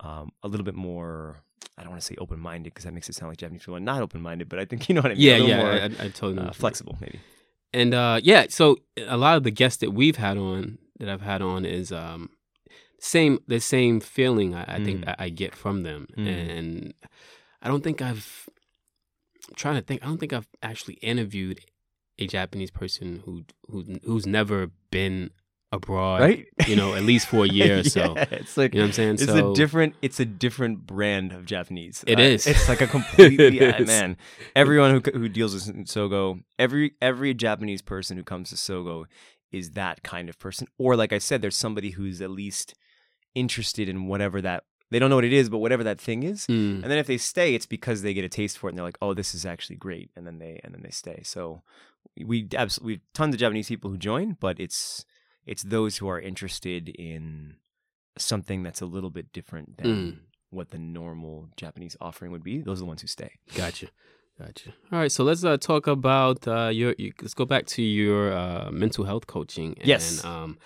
[0.00, 1.36] um, a little bit more
[1.78, 3.76] I don't want to say open minded because that makes it sound like Japanese people
[3.76, 5.22] are not open minded, but I think you know what I mean.
[5.22, 5.56] yeah, a yeah.
[5.58, 7.20] more, I, I, I totally uh, flexible maybe.
[7.72, 8.76] And uh, yeah, so
[9.06, 12.30] a lot of the guests that we've had on, that I've had on, is um,
[13.00, 15.08] same the same feeling I, I think Mm.
[15.18, 16.26] I, I get from them, Mm.
[16.58, 16.94] and
[17.62, 18.48] I don't think I've.
[19.48, 20.02] I'm trying to think.
[20.02, 21.60] I don't think I've actually interviewed
[22.18, 25.30] a Japanese person who who who's never been
[25.72, 26.46] abroad, Right?
[26.68, 28.14] You know, at least for a year or so.
[28.16, 29.14] Yeah, it's like You know what I'm saying?
[29.14, 32.04] it's so a different it's a different brand of Japanese.
[32.06, 32.46] It Uh, is.
[32.46, 34.16] It's like a completely uh, man.
[34.54, 39.04] Everyone who who deals with Sogo, every every Japanese person who comes to Sogo
[39.52, 40.66] is that kind of person.
[40.78, 42.74] Or like I said, there's somebody who's at least
[43.34, 46.46] interested in whatever that they don't know what it is, but whatever that thing is.
[46.46, 46.82] Mm.
[46.82, 48.84] And then if they stay, it's because they get a taste for it and they're
[48.84, 51.22] like, "Oh, this is actually great," and then they and then they stay.
[51.24, 51.62] So
[52.24, 55.04] we absolutely we have tons of Japanese people who join, but it's
[55.44, 57.56] it's those who are interested in
[58.18, 60.18] something that's a little bit different than Mm.
[60.50, 62.62] what the normal Japanese offering would be.
[62.62, 63.32] Those are the ones who stay.
[63.54, 63.88] Gotcha.
[64.38, 64.70] Gotcha.
[64.92, 68.32] All right, so let's uh, talk about uh, your, you, Let's go back to your
[68.34, 69.74] uh, mental health coaching.
[69.78, 70.24] And, Yes.
[70.24, 70.58] Um,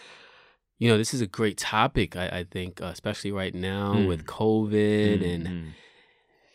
[0.80, 2.16] you know, this is a great topic.
[2.16, 4.08] I, I think, uh, especially right now Mm.
[4.08, 5.66] with COVID, and Mhm.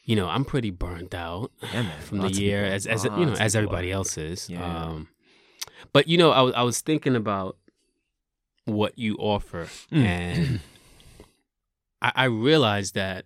[0.04, 3.26] you know, I'm pretty burnt out Yeah, from Lots the year, people- as as you
[3.26, 3.96] know, as everybody are.
[4.02, 4.50] else is.
[4.50, 4.66] Yeah.
[4.66, 5.08] Um,
[5.94, 7.58] but you know, I was I was thinking about
[8.66, 10.06] what you offer, Mm.
[10.14, 10.60] and
[12.02, 13.26] I, I realized that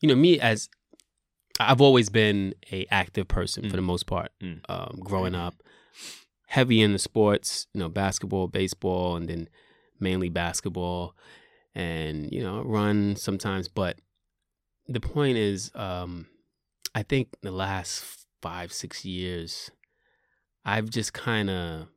[0.00, 0.68] you know me as
[1.58, 3.80] I've always been a active person for Mm.
[3.80, 4.30] the most part.
[4.42, 4.60] Mm.
[4.68, 5.54] Um, growing up,
[6.48, 9.48] heavy in the sports, you know, basketball, baseball, and then
[10.00, 11.14] mainly basketball,
[11.74, 13.68] and you know, run sometimes.
[13.68, 13.98] But
[14.88, 16.26] the point is, um,
[16.94, 18.04] I think the last
[18.42, 19.70] five six years,
[20.64, 21.88] I've just kind of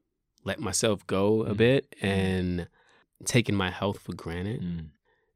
[0.43, 1.57] let myself go a Mm.
[1.57, 2.67] bit and
[3.25, 4.89] taken my health for granted Mm.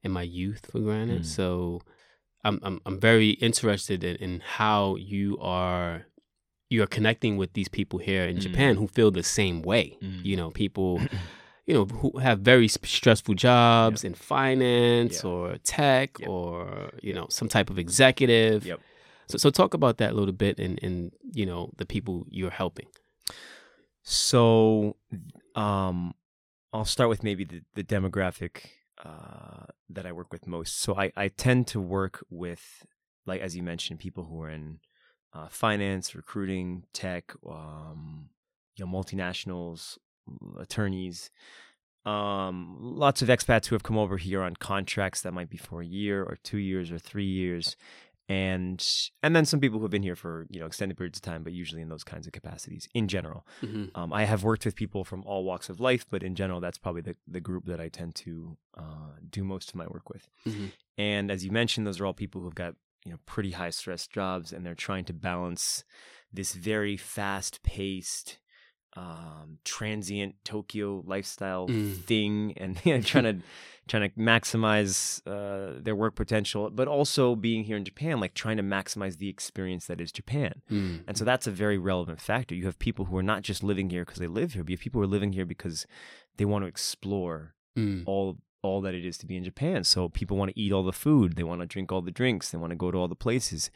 [0.04, 1.22] and my youth for granted.
[1.24, 1.26] Mm.
[1.26, 1.82] So
[2.44, 6.06] I'm I'm I'm very interested in, in how you are
[6.70, 8.42] you are connecting with these people here in Mm.
[8.42, 9.98] Japan who feel the same way.
[10.02, 10.26] Mm.
[10.26, 11.02] You know, people
[11.66, 15.30] you know who have very stressful jobs in finance Yeah.
[15.30, 16.30] or tech Yep.
[16.30, 18.66] or you know some type of executive.
[18.66, 18.80] Yep.
[19.30, 22.52] So so talk about that a little bit and and you know the people you're
[22.64, 22.88] helping.
[24.06, 24.98] So,
[25.56, 26.14] um,
[26.74, 28.66] I'll start with maybe the, the demographic
[29.04, 30.82] uh, that I work with most.
[30.82, 32.86] So I, I tend to work with,
[33.26, 34.80] like as you mentioned, people who are in
[35.34, 38.30] uh, finance, recruiting, tech, um,
[38.76, 39.98] you know, multinationals,
[40.60, 41.30] attorneys,
[42.06, 45.82] um, lots of expats who have come over here on contracts that might be for
[45.82, 47.76] a year or two years or three years.
[48.30, 51.22] and and then some people who have been here for you know extended periods of
[51.22, 52.88] time, but usually in those kinds of capacities.
[52.94, 56.24] In general, hmm um, I have worked with people from all walks of life, but
[56.24, 59.76] in general, that's probably the the group that I tend to uh, do most of
[59.76, 60.30] my work with.
[60.46, 63.72] hmm And as you mentioned, those are all people who've got you know pretty high
[63.72, 65.84] stress jobs, and they're trying to balance
[66.32, 68.40] this very fast paced,
[68.96, 71.96] um, transient Tokyo lifestyle Mm.
[72.04, 73.36] thing, and you know, trying to
[73.88, 78.56] trying to maximize uh, their work potential, but also being here in Japan, like trying
[78.58, 80.62] to maximize the experience that is Japan.
[80.72, 82.56] mm And so that's a very relevant factor.
[82.56, 84.78] You have people who are not just living here because they live here, but you
[84.78, 85.86] have people who are living here because
[86.38, 89.84] they want to explore mm all all that it is to be in Japan.
[89.84, 92.50] So people want to eat all the food, they want to drink all the drinks,
[92.50, 93.70] they want to go to all the places.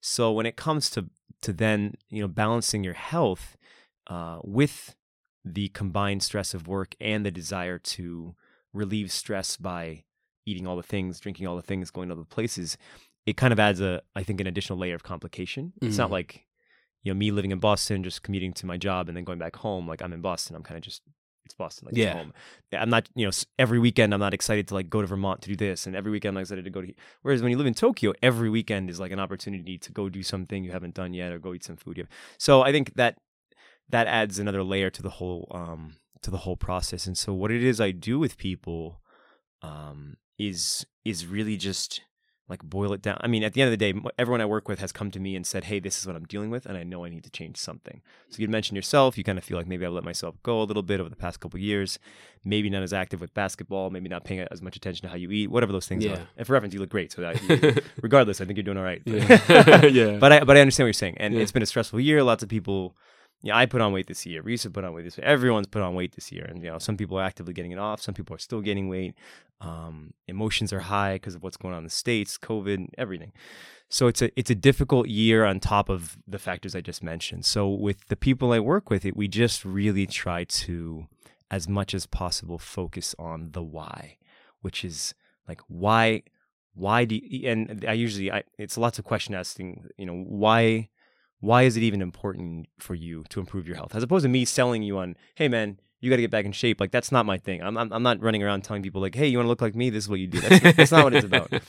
[0.00, 1.10] So when it comes to
[1.42, 3.56] to then you know balancing your health
[4.10, 4.94] uh, with
[5.44, 8.34] the combined stress of work and the desire to
[8.74, 10.04] relieve stress by
[10.44, 12.76] eating all the things, drinking all the things, going to all the places,
[13.24, 15.72] it kind of adds a I think an additional layer of complication.
[15.80, 16.12] It's not Mhm.
[16.18, 16.46] like
[17.02, 19.56] you know me living in Boston, just commuting to my job and then going back
[19.56, 19.88] home.
[19.88, 21.02] Like I'm in Boston, I'm kind of just
[21.46, 22.12] it's Boston, like Yeah.
[22.12, 22.32] home.
[22.72, 25.48] I'm not, you know, every weekend I'm not excited to like go to Vermont to
[25.48, 26.86] do this, and every weekend I'm excited to go to.
[26.88, 30.08] he- Whereas when you live in Tokyo, every weekend is like an opportunity to go
[30.08, 31.96] do something you haven't done yet, or go eat some food.
[31.96, 32.08] Have.
[32.38, 33.18] So I think that
[33.90, 37.06] that adds another layer to the whole um, to the whole process.
[37.06, 39.00] And so what it is I do with people
[39.62, 42.02] um, is is really just
[42.48, 43.16] like boil it down.
[43.20, 45.20] I mean, at the end of the day, everyone I work with has come to
[45.20, 47.22] me and said, "Hey, this is what I'm dealing with, and I know I need
[47.22, 49.16] to change something." So you mentioned yourself.
[49.16, 51.14] You kind of feel like maybe I've let myself go a little bit over the
[51.14, 52.00] past couple of years.
[52.44, 53.90] Maybe not as active with basketball.
[53.90, 55.48] Maybe not paying as much attention to how you eat.
[55.48, 56.14] Whatever those things Yeah.
[56.14, 56.28] are.
[56.36, 57.12] And for reference, you look great.
[57.12, 59.02] So that, regardless, I think you're doing all right.
[59.04, 61.40] yeah yeah but I but I understand what you're saying, and Yeah.
[61.42, 62.20] it's been a stressful year.
[62.24, 62.96] Lots of people,
[63.42, 64.42] yeah, I put on weight this year.
[64.42, 65.26] Risa put on weight this year.
[65.26, 67.78] Everyone's put on weight this year, and you know, some people are actively getting it
[67.78, 68.00] off.
[68.00, 69.14] Some people are still gaining weight.
[69.62, 73.32] Um, emotions are high because of what's going on in the states, COVID, everything.
[73.88, 77.44] So it's a it's a difficult year on top of the factors I just mentioned.
[77.44, 81.06] So with the people I work with, it we just really try to,
[81.50, 84.18] as much as possible, focus on the why,
[84.60, 85.14] which is
[85.48, 86.22] like why
[86.74, 90.90] why do you, and I usually I it's lots of question asking, you know, why
[91.40, 94.44] why is it even important for you to improve your health as opposed to me
[94.44, 96.80] selling you on, hey man, you got to get back in shape.
[96.80, 97.62] Like that's not my thing.
[97.62, 99.74] I'm, I'm I'm not running around telling people like, hey, you want to look like
[99.74, 99.90] me?
[99.90, 100.40] This is what you do.
[100.40, 101.50] That's, that's not what it's about.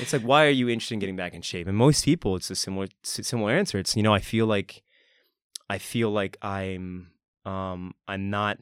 [0.00, 1.66] It's like why are you interested in getting back in shape?
[1.66, 3.78] And most people, it's a similar similar answer.
[3.78, 4.82] It's you know I feel like
[5.70, 7.10] I feel like I'm
[7.44, 8.58] um I'm not.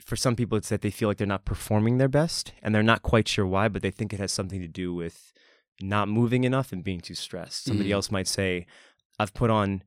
[0.00, 2.82] For some people, it's that they feel like they're not performing their best, and they're
[2.82, 5.32] not quite sure why, but they think it has something to do with
[5.80, 7.64] not moving enough and being too stressed.
[7.64, 7.94] Somebody Mhm.
[7.94, 8.66] else might say,
[9.18, 9.82] "I've put on."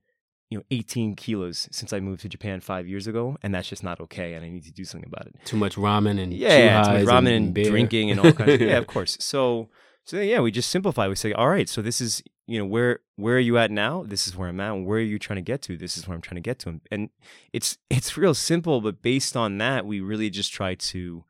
[0.50, 3.84] You know, 18 kilos since I moved to Japan five years ago, and that's just
[3.84, 6.84] not okay, and I need to do something about it too much ramen and yeah,
[6.84, 7.70] too much ramen and, beer.
[7.70, 8.54] drinking and all kinds.
[8.54, 9.18] Of, yeah, of course.
[9.20, 9.68] So,
[10.06, 11.10] so yeah, we just simplify.
[11.10, 14.04] We say, all right, so this is you know where where are you at now?
[14.04, 14.72] This is where I'm at.
[14.72, 15.78] And where are you trying to get to?
[15.78, 16.80] This is where I'm trying to get to.
[16.90, 17.10] And
[17.52, 21.26] it's it's real simple, but based on that, we really just try to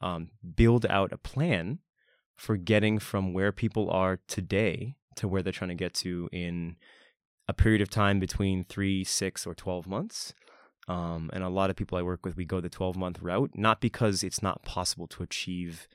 [0.00, 1.80] um, build out a plan
[2.36, 6.76] for getting from where people are today to where they're trying to get to in
[7.48, 10.34] a period of time between three, six, or twelve months.
[10.88, 13.52] Um, and a lot of people I work with, we go the 12 month route,
[13.54, 15.86] not because it's not possible to achieve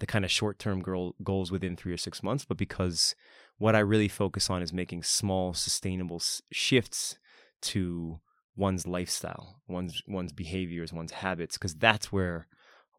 [0.00, 3.14] the kind of short term goals within three or six months, but because
[3.56, 7.16] what I really focus on is making small, sustainable s- shifts
[7.62, 8.20] to
[8.54, 12.46] one's lifestyle, one's one's behaviors, one's habits, because that's where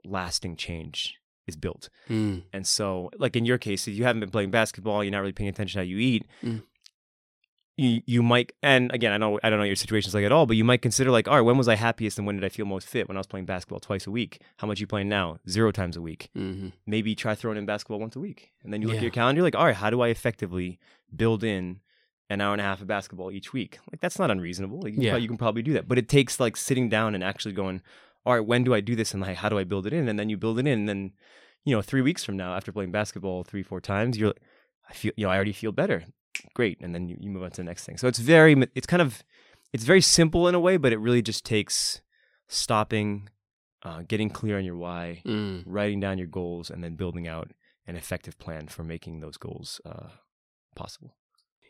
[0.04, 1.16] lasting change
[1.48, 1.90] is built.
[2.10, 5.20] Mm, And so, like in your case, if you haven't been playing basketball, you're not
[5.20, 6.26] really paying attention to how you eat.
[6.44, 6.64] Mm.
[7.78, 10.46] You, you might and again I know I don't know your situations like at all
[10.46, 12.50] but you might consider like all right when was I happiest and when did I
[12.50, 13.10] feel most fit?
[13.10, 14.42] When I was playing basketball twice a week.
[14.60, 15.40] How much you playing now?
[15.50, 16.30] Zero times a week.
[16.38, 16.72] Mhm.
[16.86, 18.52] maybe try throwing in basketball once a week.
[18.64, 19.00] And then you look Yeah.
[19.00, 20.80] at your calendar like all right how do I effectively
[21.14, 21.82] build in
[22.30, 23.78] an hour and a half of basketball each week?
[23.92, 24.80] Like that's not unreasonable.
[24.80, 25.18] Like, you, can Yeah.
[25.18, 25.88] you can probably do that.
[25.90, 27.82] But it takes like sitting down and actually going
[28.26, 30.08] all right when do I do this and like how do I build it in?
[30.08, 31.12] And then you build it in and then
[31.66, 34.34] you know three weeks from now after playing basketball three four times you're
[34.90, 36.06] I feel you know I already feel better
[36.54, 38.88] great and then you, you move on to the next thing so it's very it's
[38.88, 39.24] kind of
[39.74, 42.02] it's very simple in a way but it really just takes
[42.48, 43.30] stopping
[43.84, 45.64] uh, getting clear on your why Mm.
[45.66, 47.52] writing down your goals and then building out
[47.88, 50.10] an effective plan for making those goals uh,
[50.76, 51.16] possible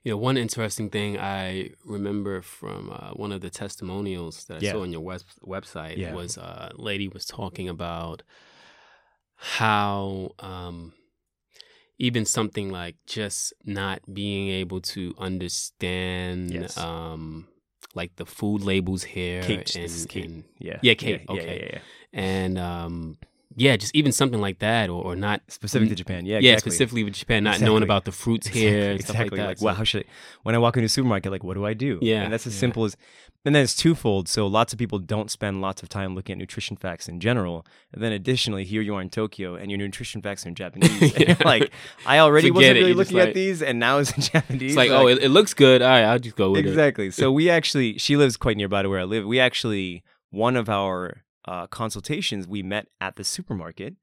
[0.03, 4.61] You know, one interesting thing I remember from uh, one of the testimonials that I
[4.65, 4.71] Yeah.
[4.73, 6.13] saw on your web- website Yeah.
[6.13, 8.21] was uh, a lady was talking about
[9.35, 10.93] how um,
[11.97, 16.77] even something like just not being able to understand Yes.
[16.77, 17.47] um,
[17.93, 20.25] like the food labels here Kate, and, this is Kate.
[20.25, 21.59] and yeah Yeah, Kate, yeah, okay.
[21.61, 21.81] yeah, yeah,
[22.13, 23.17] and um,
[23.57, 26.25] yeah, just even something like that, or, or not specific to Japan.
[26.25, 29.37] Yeah, yeah, specifically with Japan, not knowing about the fruits here, and stuff like exactly.
[29.39, 29.47] that.
[29.47, 30.09] Like, So- wow, how should I?
[30.43, 31.99] When I walk into a supermarket, like, what do I do?
[32.01, 32.59] Yeah, and that's as yeah.
[32.59, 32.97] simple as.
[33.45, 34.27] And then it's twofold.
[34.27, 37.63] So lots of people don't spend lots of time looking at nutrition facts in general.
[37.93, 41.13] And then additionally, here you are in Tokyo, and your nutrition facts are in Japanese.
[41.19, 41.35] Yeah.
[41.45, 41.71] like,
[42.07, 44.71] I already Forget wasn't really you're just looking at these, and now it's in Japanese.
[44.71, 45.81] it's like, oh, it, it looks good.
[45.83, 46.69] All right, I'll just go with it.
[46.69, 47.11] exactly.
[47.11, 49.25] So we actually, she lives quite nearby to where I live.
[49.25, 53.95] We actually, one of our uh, consultations, we met at the supermarket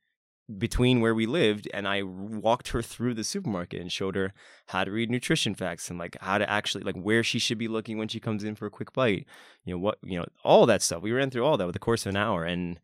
[0.58, 4.32] between where we lived, and I walked her through the supermarket and showed her
[4.66, 7.68] how to read nutrition facts and like how to actually like where she should be
[7.68, 9.26] looking when she comes in for a quick bite.
[9.64, 9.98] You know what?
[10.02, 11.02] You know all that stuff.
[11.02, 12.78] We ran through all that with the course of an hour, and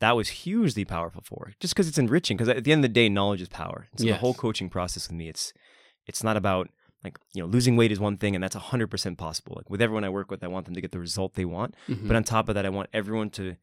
[0.00, 1.52] that was hugely powerful for her.
[1.60, 2.36] Just because it's enriching.
[2.36, 3.86] Because at the end of the day, knowledge is power.
[3.96, 5.52] So the whole coaching process with me, it's
[6.06, 6.68] it's not about
[7.04, 10.04] like you know losing weight is one thing and that's 100% possible like with everyone
[10.04, 12.06] i work with i want them to get the result they want Mhm.
[12.08, 13.56] but on top of that i want everyone to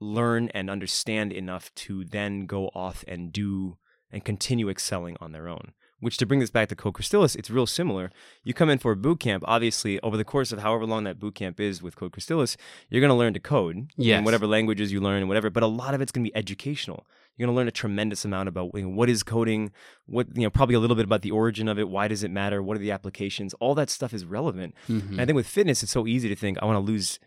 [0.00, 3.76] learn and understand enough to then go off and do
[4.10, 5.72] and continue excelling on their own
[6.04, 8.10] which to bring this back to Code it's real similar.
[8.42, 11.18] You come in for a boot camp, obviously, over the course of however long that
[11.18, 14.18] boot camp is with Code you're going to learn to code Yes.
[14.18, 16.36] in whatever languages you learn and whatever, but a lot of it's going to be
[16.36, 17.06] educational.
[17.36, 19.72] You're going to learn a tremendous amount about you know, what is coding,
[20.04, 22.30] what, you know, probably a little bit about the origin of it, why does it
[22.30, 24.74] matter, what are the applications, all that stuff is relevant.
[24.88, 25.12] Mhm.
[25.12, 27.18] And I think with fitness, it's so easy to think, I want to lose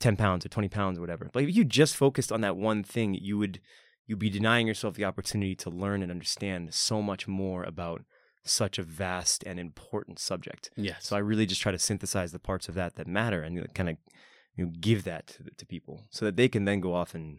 [0.00, 1.30] 10 pounds or 20 pounds or whatever.
[1.32, 3.60] But if you just focused on that one thing, you would
[4.06, 8.02] you'd be denying yourself the opportunity to learn and understand so much more about
[8.44, 10.70] such a vast and important subject.
[10.76, 11.06] yes.
[11.06, 13.88] So I really just try to synthesize the parts of that that matter and kind
[13.88, 13.96] of
[14.56, 17.38] you know, give that to, to people so that they can then go off and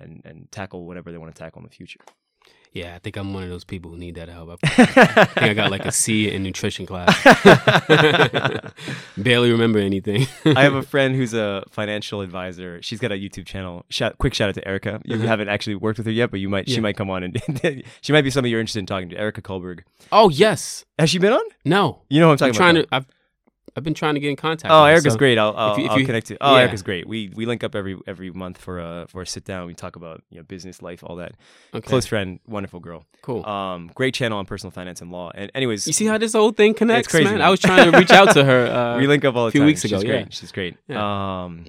[0.00, 2.00] and and tackle whatever they want to tackle in the future.
[2.74, 4.58] Yeah, I think I'm one of those people who need that help.
[4.62, 7.08] I, I think I got like a C in nutrition class.
[9.16, 10.26] Barely remember anything.
[10.44, 12.82] I have a friend who's a financial advisor.
[12.82, 13.84] She's got a YouTube channel.
[13.90, 15.00] Shout, quick shout out to Erica.
[15.04, 15.26] You Uh-huh.
[15.26, 16.68] haven't actually worked with her yet, but you might.
[16.68, 17.40] She might come on and
[18.02, 19.16] she might be somebody you're interested in talking to.
[19.18, 19.80] Erica Kohlberg.
[20.12, 21.42] oh yes, Has she been on?
[21.64, 22.02] no.
[22.08, 22.88] You know what I'm talking I'm trying about.
[22.90, 22.94] to.
[22.96, 23.06] I've
[23.76, 24.70] I've been trying to get in contact.
[24.72, 25.36] Oh, with her, Oh, Erica's great.
[25.36, 26.36] I'll, I'll, you- if I'll you- connect you.
[26.40, 26.60] Oh, yeah.
[26.60, 27.08] Erica's great.
[27.08, 29.66] We we link up every every month for a for a sit down.
[29.66, 31.32] We talk about you know business, life, all that.
[31.74, 33.04] Okay, Close friend, wonderful girl.
[33.22, 33.44] cool.
[33.44, 35.32] Um, great channel on personal finance and law.
[35.34, 37.34] And anyways, you see how this whole thing connects, crazy, man?
[37.38, 37.42] man.
[37.42, 38.64] I was trying to reach out to her.
[38.74, 39.66] Uh, we link up all the a few time.
[39.66, 39.96] weeks ago.
[39.96, 40.32] She's ago, great.
[40.34, 40.76] She's great.
[40.88, 41.42] Yeah.
[41.44, 41.66] Um,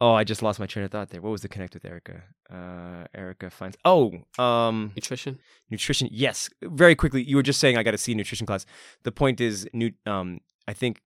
[0.00, 1.20] oh, I just lost my train of thought there.
[1.20, 2.22] What was the connect with Erica?
[2.50, 3.76] Uh, Erica finds.
[3.84, 5.38] Oh, um, nutrition.
[5.70, 6.08] nutrition.
[6.10, 7.22] Yes, very quickly.
[7.22, 8.66] You were just saying I got to see nutrition class.
[9.04, 9.92] The point is, new.
[10.06, 11.00] Um, I think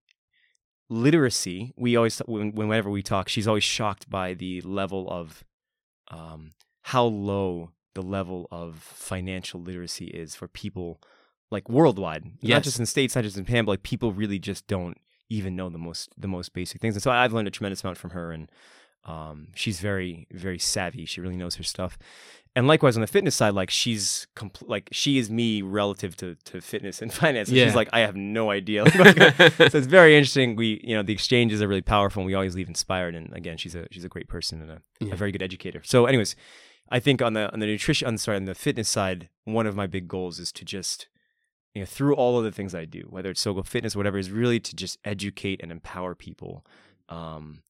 [0.89, 1.72] literacy.
[1.76, 5.45] We always when, whenever we talk, she's always shocked by the level of,
[6.09, 11.01] um, how low the level of financial literacy is for people
[11.51, 12.24] like worldwide,
[12.55, 15.57] not just in states, not just in Japan, but like people really just don't even
[15.57, 16.95] know the most the most basic things.
[16.95, 18.51] And so I've learned a tremendous amount from her, and
[19.07, 21.04] um, she's very very savvy.
[21.07, 21.96] She really knows her stuff.
[22.54, 26.36] And likewise on the fitness side, like she's compl- like she is me relative to
[26.46, 27.48] to fitness and finance.
[27.48, 27.66] And Yeah.
[27.66, 28.88] She's like I have no idea.
[28.90, 30.57] so it's very interesting.
[30.57, 33.14] We you know the exchanges are really powerful, and we always leave inspired.
[33.14, 35.12] And again, she's a she's a great person and a, Yeah.
[35.12, 35.82] a very good educator.
[35.84, 36.34] So, anyways,
[36.88, 39.76] I think on the on the nutrition, on sorry, on the fitness side, one of
[39.76, 41.09] my big goals is to just
[41.74, 44.30] you know through all of the things I do, whether it's Sogo Fitness, whatever, is
[44.30, 46.64] really to just educate and empower people.
[47.11, 47.61] Um,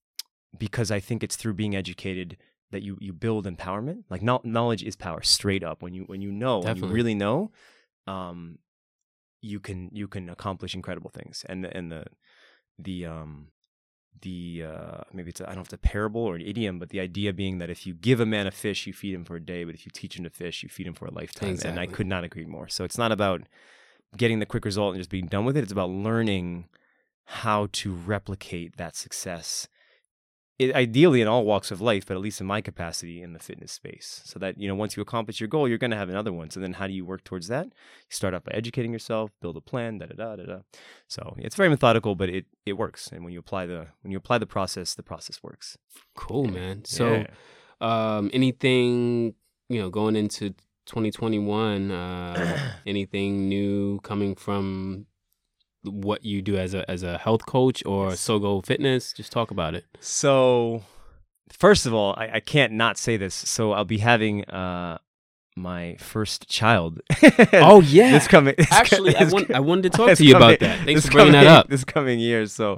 [0.59, 2.37] because I think it's through being educated
[2.71, 4.05] that you you build empowerment.
[4.11, 5.83] Like knowledge is power, straight up.
[5.83, 7.51] When you when you know, when you really know,
[8.07, 8.59] um,
[9.41, 11.45] you can you can accomplish incredible things.
[11.49, 12.05] And the- and the
[12.79, 13.49] the um
[14.23, 16.79] the uh maybe it's a, I don't know if it's a parable or an idiom,
[16.79, 19.25] but the idea being that if you give a man a fish, you feed him
[19.25, 21.13] for a day, but if you teach him to fish, you feed him for a
[21.13, 21.51] lifetime.
[21.69, 22.69] And I could not agree more.
[22.69, 23.43] So it's not about
[24.17, 25.63] getting the quick result and just being done with it.
[25.63, 26.69] It's about learning
[27.27, 29.69] how to replicate that success.
[30.59, 33.39] It, ideally in all walks of life, but at least in my capacity in the
[33.39, 34.23] fitness space.
[34.25, 36.49] So that, you know, once you accomplish your goal, you're going to have another one.
[36.49, 37.67] So then how do you work towards that?
[37.67, 37.73] You
[38.09, 40.59] start off by educating yourself, build a plan, da da da da da.
[41.09, 43.09] So it's very methodical, but it it works.
[43.13, 45.77] And when you apply the when you apply the process, the process works.
[46.17, 46.85] Cool, man.
[46.87, 47.27] So, Yeah.
[48.17, 49.35] um, anything
[49.69, 50.55] you know going into
[50.87, 51.91] 2021?
[51.91, 55.05] Uh, anything new coming from
[55.87, 58.27] what you do as a as a health coach or Yes.
[58.27, 59.13] Sogo Fitness?
[59.13, 59.85] Just talk about it.
[60.01, 60.83] So,
[61.53, 63.35] first of all, I, I can't not say this.
[63.35, 64.99] So I'll be having uh,
[65.57, 67.01] my first child.
[67.53, 68.11] Oh yeah.
[68.13, 68.55] this coming.
[68.59, 70.85] this Actually, I, want, I wanted to talk to you about that.
[70.85, 71.69] Thanks for bringing that coming- up.
[71.69, 72.75] This coming year, so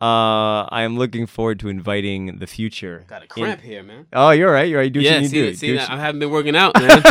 [0.00, 3.04] uh, I am looking forward to inviting the future.
[3.08, 4.06] Got a in- cramp here, man.
[4.12, 4.68] Oh, you're right.
[4.68, 4.92] You're right.
[4.92, 5.54] Do what yeah, you need see, to do.
[5.56, 5.90] see Do that?
[5.90, 7.02] I haven't been working out, man.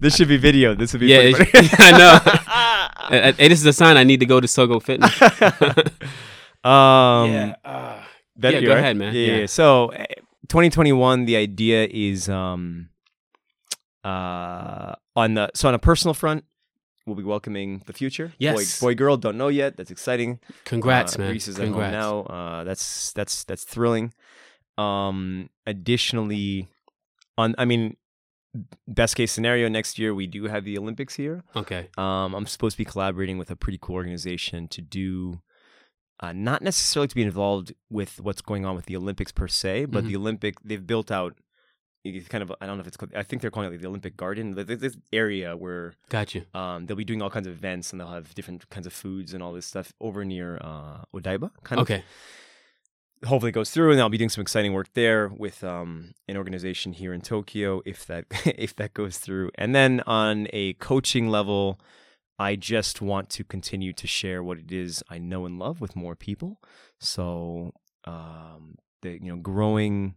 [0.00, 0.74] this should be video.
[0.74, 1.06] This would be.
[1.08, 1.32] Yeah.
[1.78, 2.18] I know.
[3.08, 5.12] Hey, this is a sign I need to go to Sogo Fitness.
[6.64, 7.54] um, yeah.
[7.64, 8.02] Uh,
[8.36, 8.78] That- Yeah, go right?
[8.78, 9.14] ahead, man.
[9.14, 9.32] Yeah, yeah.
[9.32, 9.38] Yeah.
[9.40, 9.46] yeah.
[9.46, 10.04] So, eh,
[10.48, 12.88] 2021, the idea is um,
[14.04, 16.44] uh, on the so on a personal front,
[17.06, 18.32] we'll be welcoming the future.
[18.38, 18.80] Yes.
[18.80, 19.76] boy, boy girl, don't know yet.
[19.76, 20.40] That's exciting.
[20.64, 21.32] Congrats, Uh, man.
[21.32, 22.20] Reese is at home now.
[22.22, 24.12] Uh, that's that's that's thrilling.
[24.78, 26.68] Um, additionally,
[27.38, 27.96] on I mean,
[28.86, 31.42] best case scenario next year we do have the Olympics here.
[31.56, 31.88] Okay.
[31.96, 35.40] Um, I'm supposed to be collaborating with a pretty cool organization to do,
[36.20, 39.86] uh, not necessarily to be involved with what's going on with the Olympics per se,
[39.86, 40.08] but Mhm.
[40.08, 41.36] the Olympic they've built out.
[42.04, 43.80] It's kind of I don't know if it's called, I think they're calling it like
[43.80, 44.54] the Olympic Garden.
[44.56, 46.44] There's this area where Got you.
[46.52, 49.32] um, they'll be doing all kinds of events and they'll have different kinds of foods
[49.32, 51.52] and all this stuff over near uh, Odaiba.
[51.62, 52.02] Kind of Okay.
[53.24, 56.92] Hopefully goes through and I'll be doing some exciting work there with um, an organization
[56.92, 59.50] here in Tokyo if that if that goes through.
[59.56, 61.80] And then on a coaching level,
[62.38, 65.96] I just want to continue to share what it is I know and love with
[65.96, 66.60] more people.
[66.98, 67.72] So
[68.04, 70.14] um, the you know growing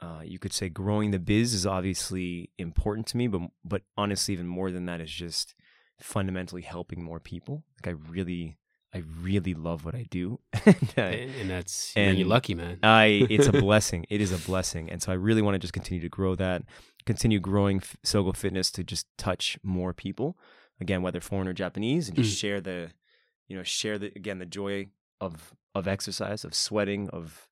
[0.00, 4.32] uh, you could say growing the biz is obviously important to me, but but honestly,
[4.34, 5.54] even more than that is just
[6.00, 7.64] fundamentally helping more people.
[7.76, 8.56] Like I really,
[8.92, 10.40] I really love what I do.
[10.96, 12.78] And and that's and you're lucky, man.
[12.82, 14.04] I it's a blessing.
[14.10, 16.62] It is a blessing, and so I really want to just continue to grow that,
[17.06, 20.36] continue growing F- Sogo Fitness to just touch more people,
[20.80, 22.40] again, whether foreign or Japanese, and just Mm.
[22.40, 22.90] share the,
[23.48, 24.86] you know, share the again the joy
[25.20, 27.46] of of exercise, of sweating, of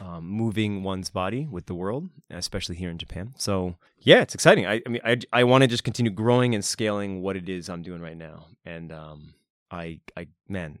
[0.00, 3.34] um, moving one's body with the world, especially here in Japan.
[3.36, 4.66] So yeah, it's exciting.
[4.66, 7.68] I, I mean, I I want to just continue growing and scaling what it is
[7.68, 9.34] I'm doing right now, and um,
[9.72, 10.78] I I man,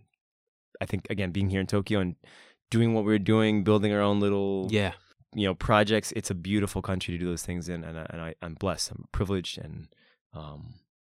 [0.80, 2.16] I think again being here in Tokyo and
[2.70, 4.92] doing what we're doing, building our own little Yeah.
[5.34, 6.12] you know projects.
[6.12, 8.90] It's a beautiful country to do those things in, and I, and I, I'm blessed.
[8.92, 9.88] I'm privileged, and
[10.34, 10.74] um,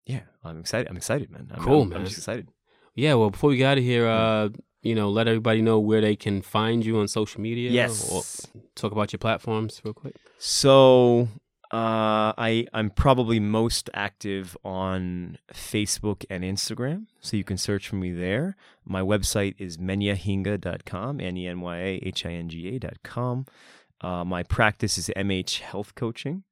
[0.05, 0.87] yeah, I'm excited.
[0.89, 1.51] I'm excited, man.
[1.53, 1.99] I'm, Cool, I'm, man.
[1.99, 2.47] I'm just excited.
[2.95, 3.15] Yeah.
[3.15, 4.49] Well, before we get out of here, uh,
[4.81, 7.71] you know, let everybody know where they can find you on social media.
[7.71, 8.11] Yes.
[8.11, 8.21] Or
[8.75, 10.15] talk about your platforms real quick.
[10.37, 11.27] So
[11.73, 17.95] uh, I I'm probably most active on Facebook and Instagram, so you can search for
[17.95, 18.55] me there.
[18.85, 23.47] My website is menyahinga.com, m e n y a h i n g a.com.
[24.01, 26.43] Uh, my practice is MH Health Coaching,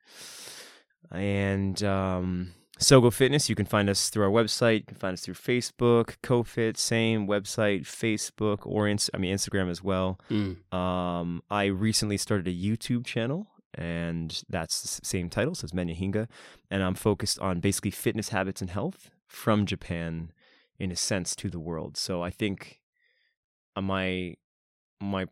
[1.11, 3.47] and um, Sogo Fitness.
[3.47, 4.77] You can find us through our website.
[4.79, 9.83] You can find us through Facebook, CoFit, same website, Facebook, or I mean Instagram as
[9.83, 10.19] well.
[10.31, 10.73] Mm.
[10.73, 15.97] Um, I recently started a YouTube channel, and that's the same title, so it's Menya
[15.97, 16.27] Hinga,
[16.69, 20.31] and I'm focused on basically fitness habits and health from Japan,
[20.79, 21.97] in a sense, to the world.
[21.97, 22.79] So I think
[23.75, 24.35] uh, my
[24.99, 25.27] my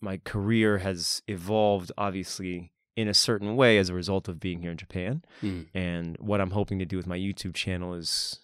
[0.00, 4.70] my career has evolved, obviously, in a certain way as a result of being here
[4.70, 5.24] in Japan.
[5.42, 5.66] Mm.
[5.74, 8.40] And what I'm hoping to do with my YouTube channel is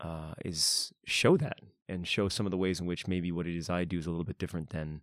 [0.00, 1.58] uh, is show that
[1.88, 4.06] and show some of the ways in which maybe what it is I do is
[4.06, 5.02] a little bit different than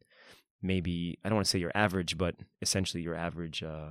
[0.62, 3.90] maybe I don't want to say your average, but essentially your average uh,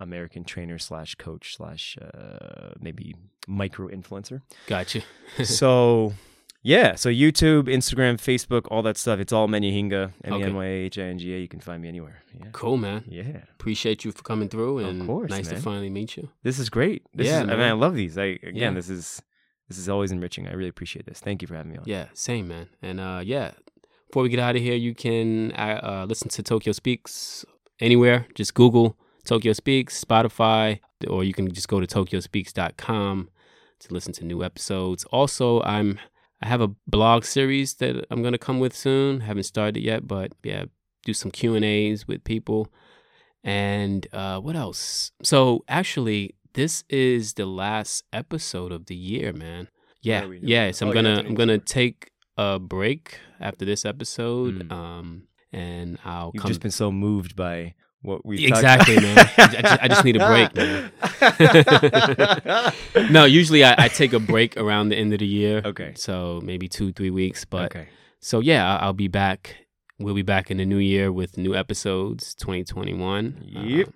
[0.00, 3.14] American trainer slash coach slash uh, maybe
[3.46, 4.42] micro influencer.
[4.66, 5.02] Gotcha.
[5.44, 6.12] so
[6.62, 9.20] yeah, so YouTube, Instagram, Facebook, all that stuff.
[9.20, 10.44] It's all Menya Hinga, M E Okay.
[10.44, 11.38] N Y A H I N G A.
[11.38, 12.22] You can find me anywhere.
[12.38, 13.04] Yeah, cool, man.
[13.08, 13.42] yeah.
[13.52, 15.54] Appreciate you for coming through, Of and course, nice man.
[15.56, 16.28] to finally meet you.
[16.42, 17.02] This is great.
[17.14, 17.60] This Yeah, is, I mean.
[17.60, 18.18] I love these.
[18.18, 18.70] I again, Yeah.
[18.72, 19.22] this is
[19.68, 20.46] this is always enriching.
[20.48, 21.20] I really appreciate this.
[21.20, 21.84] Thank you for having me on.
[21.86, 22.68] Yeah, same, man.
[22.82, 23.52] And uh, yeah,
[24.08, 27.44] before we get out of here, you can uh, uh, listen to Tokyo Speaks
[27.80, 28.26] anywhere.
[28.34, 33.28] Just Google Tokyo Speaks, Spotify, or you can just go to tokyospeaks.com
[33.80, 35.04] to listen to new episodes.
[35.12, 35.98] Also, I'm
[36.40, 39.20] I have a blog series that I'm gonna come with soon.
[39.20, 40.64] Haven't started yet, but yeah,
[41.04, 42.72] do some Q and A's with people.
[43.44, 45.12] And uh, what else?
[45.22, 49.68] So actually, this is the last episode of the year, man.
[50.00, 50.70] Yeah, yeah.
[50.70, 54.68] So I'm Oh, gonna I'm gonna take a break after this episode.
[54.68, 54.72] Mm.
[54.72, 55.22] Um,
[55.52, 56.48] and I'll You've come.
[56.48, 59.18] just been so moved by what we Exactly, man.
[59.18, 60.92] I just- I just need a break, man.
[63.12, 65.62] no, usually I, I take a break around the end of the year.
[65.64, 65.92] Okay.
[65.96, 67.44] So maybe two, three weeks.
[67.44, 67.88] But okay.
[68.20, 69.56] so yeah, I'll be back.
[69.98, 73.42] We'll be back in the new year with new episodes, 2021.
[73.42, 73.88] Yep.
[73.88, 73.94] Um,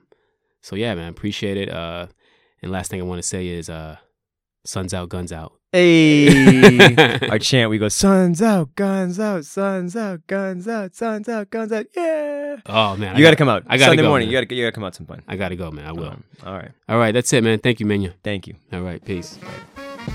[0.60, 1.68] so yeah, man, appreciate it.
[1.70, 2.08] Uh,
[2.60, 3.96] and last thing I want to say is, uh,
[4.64, 6.28] "Suns out, guns out." Hey,
[7.30, 11.72] our chant we go suns out, guns out, suns out, guns out, suns out, guns
[11.72, 11.86] out.
[11.96, 12.56] Yeah.
[12.66, 13.64] Oh man, You got to come out.
[13.66, 13.84] I gotta go.
[13.92, 14.28] Sunday go, morning.
[14.28, 14.32] man.
[14.34, 15.22] You got to you got to come out some point.
[15.26, 15.86] I gotta go, man.
[15.86, 16.14] I will.
[16.44, 16.70] All right.
[16.90, 17.58] All right, that's it, man.
[17.58, 18.12] Thank you, Menya.
[18.22, 18.54] Thank you.
[18.72, 19.38] All right, peace.
[19.76, 20.12] Bye.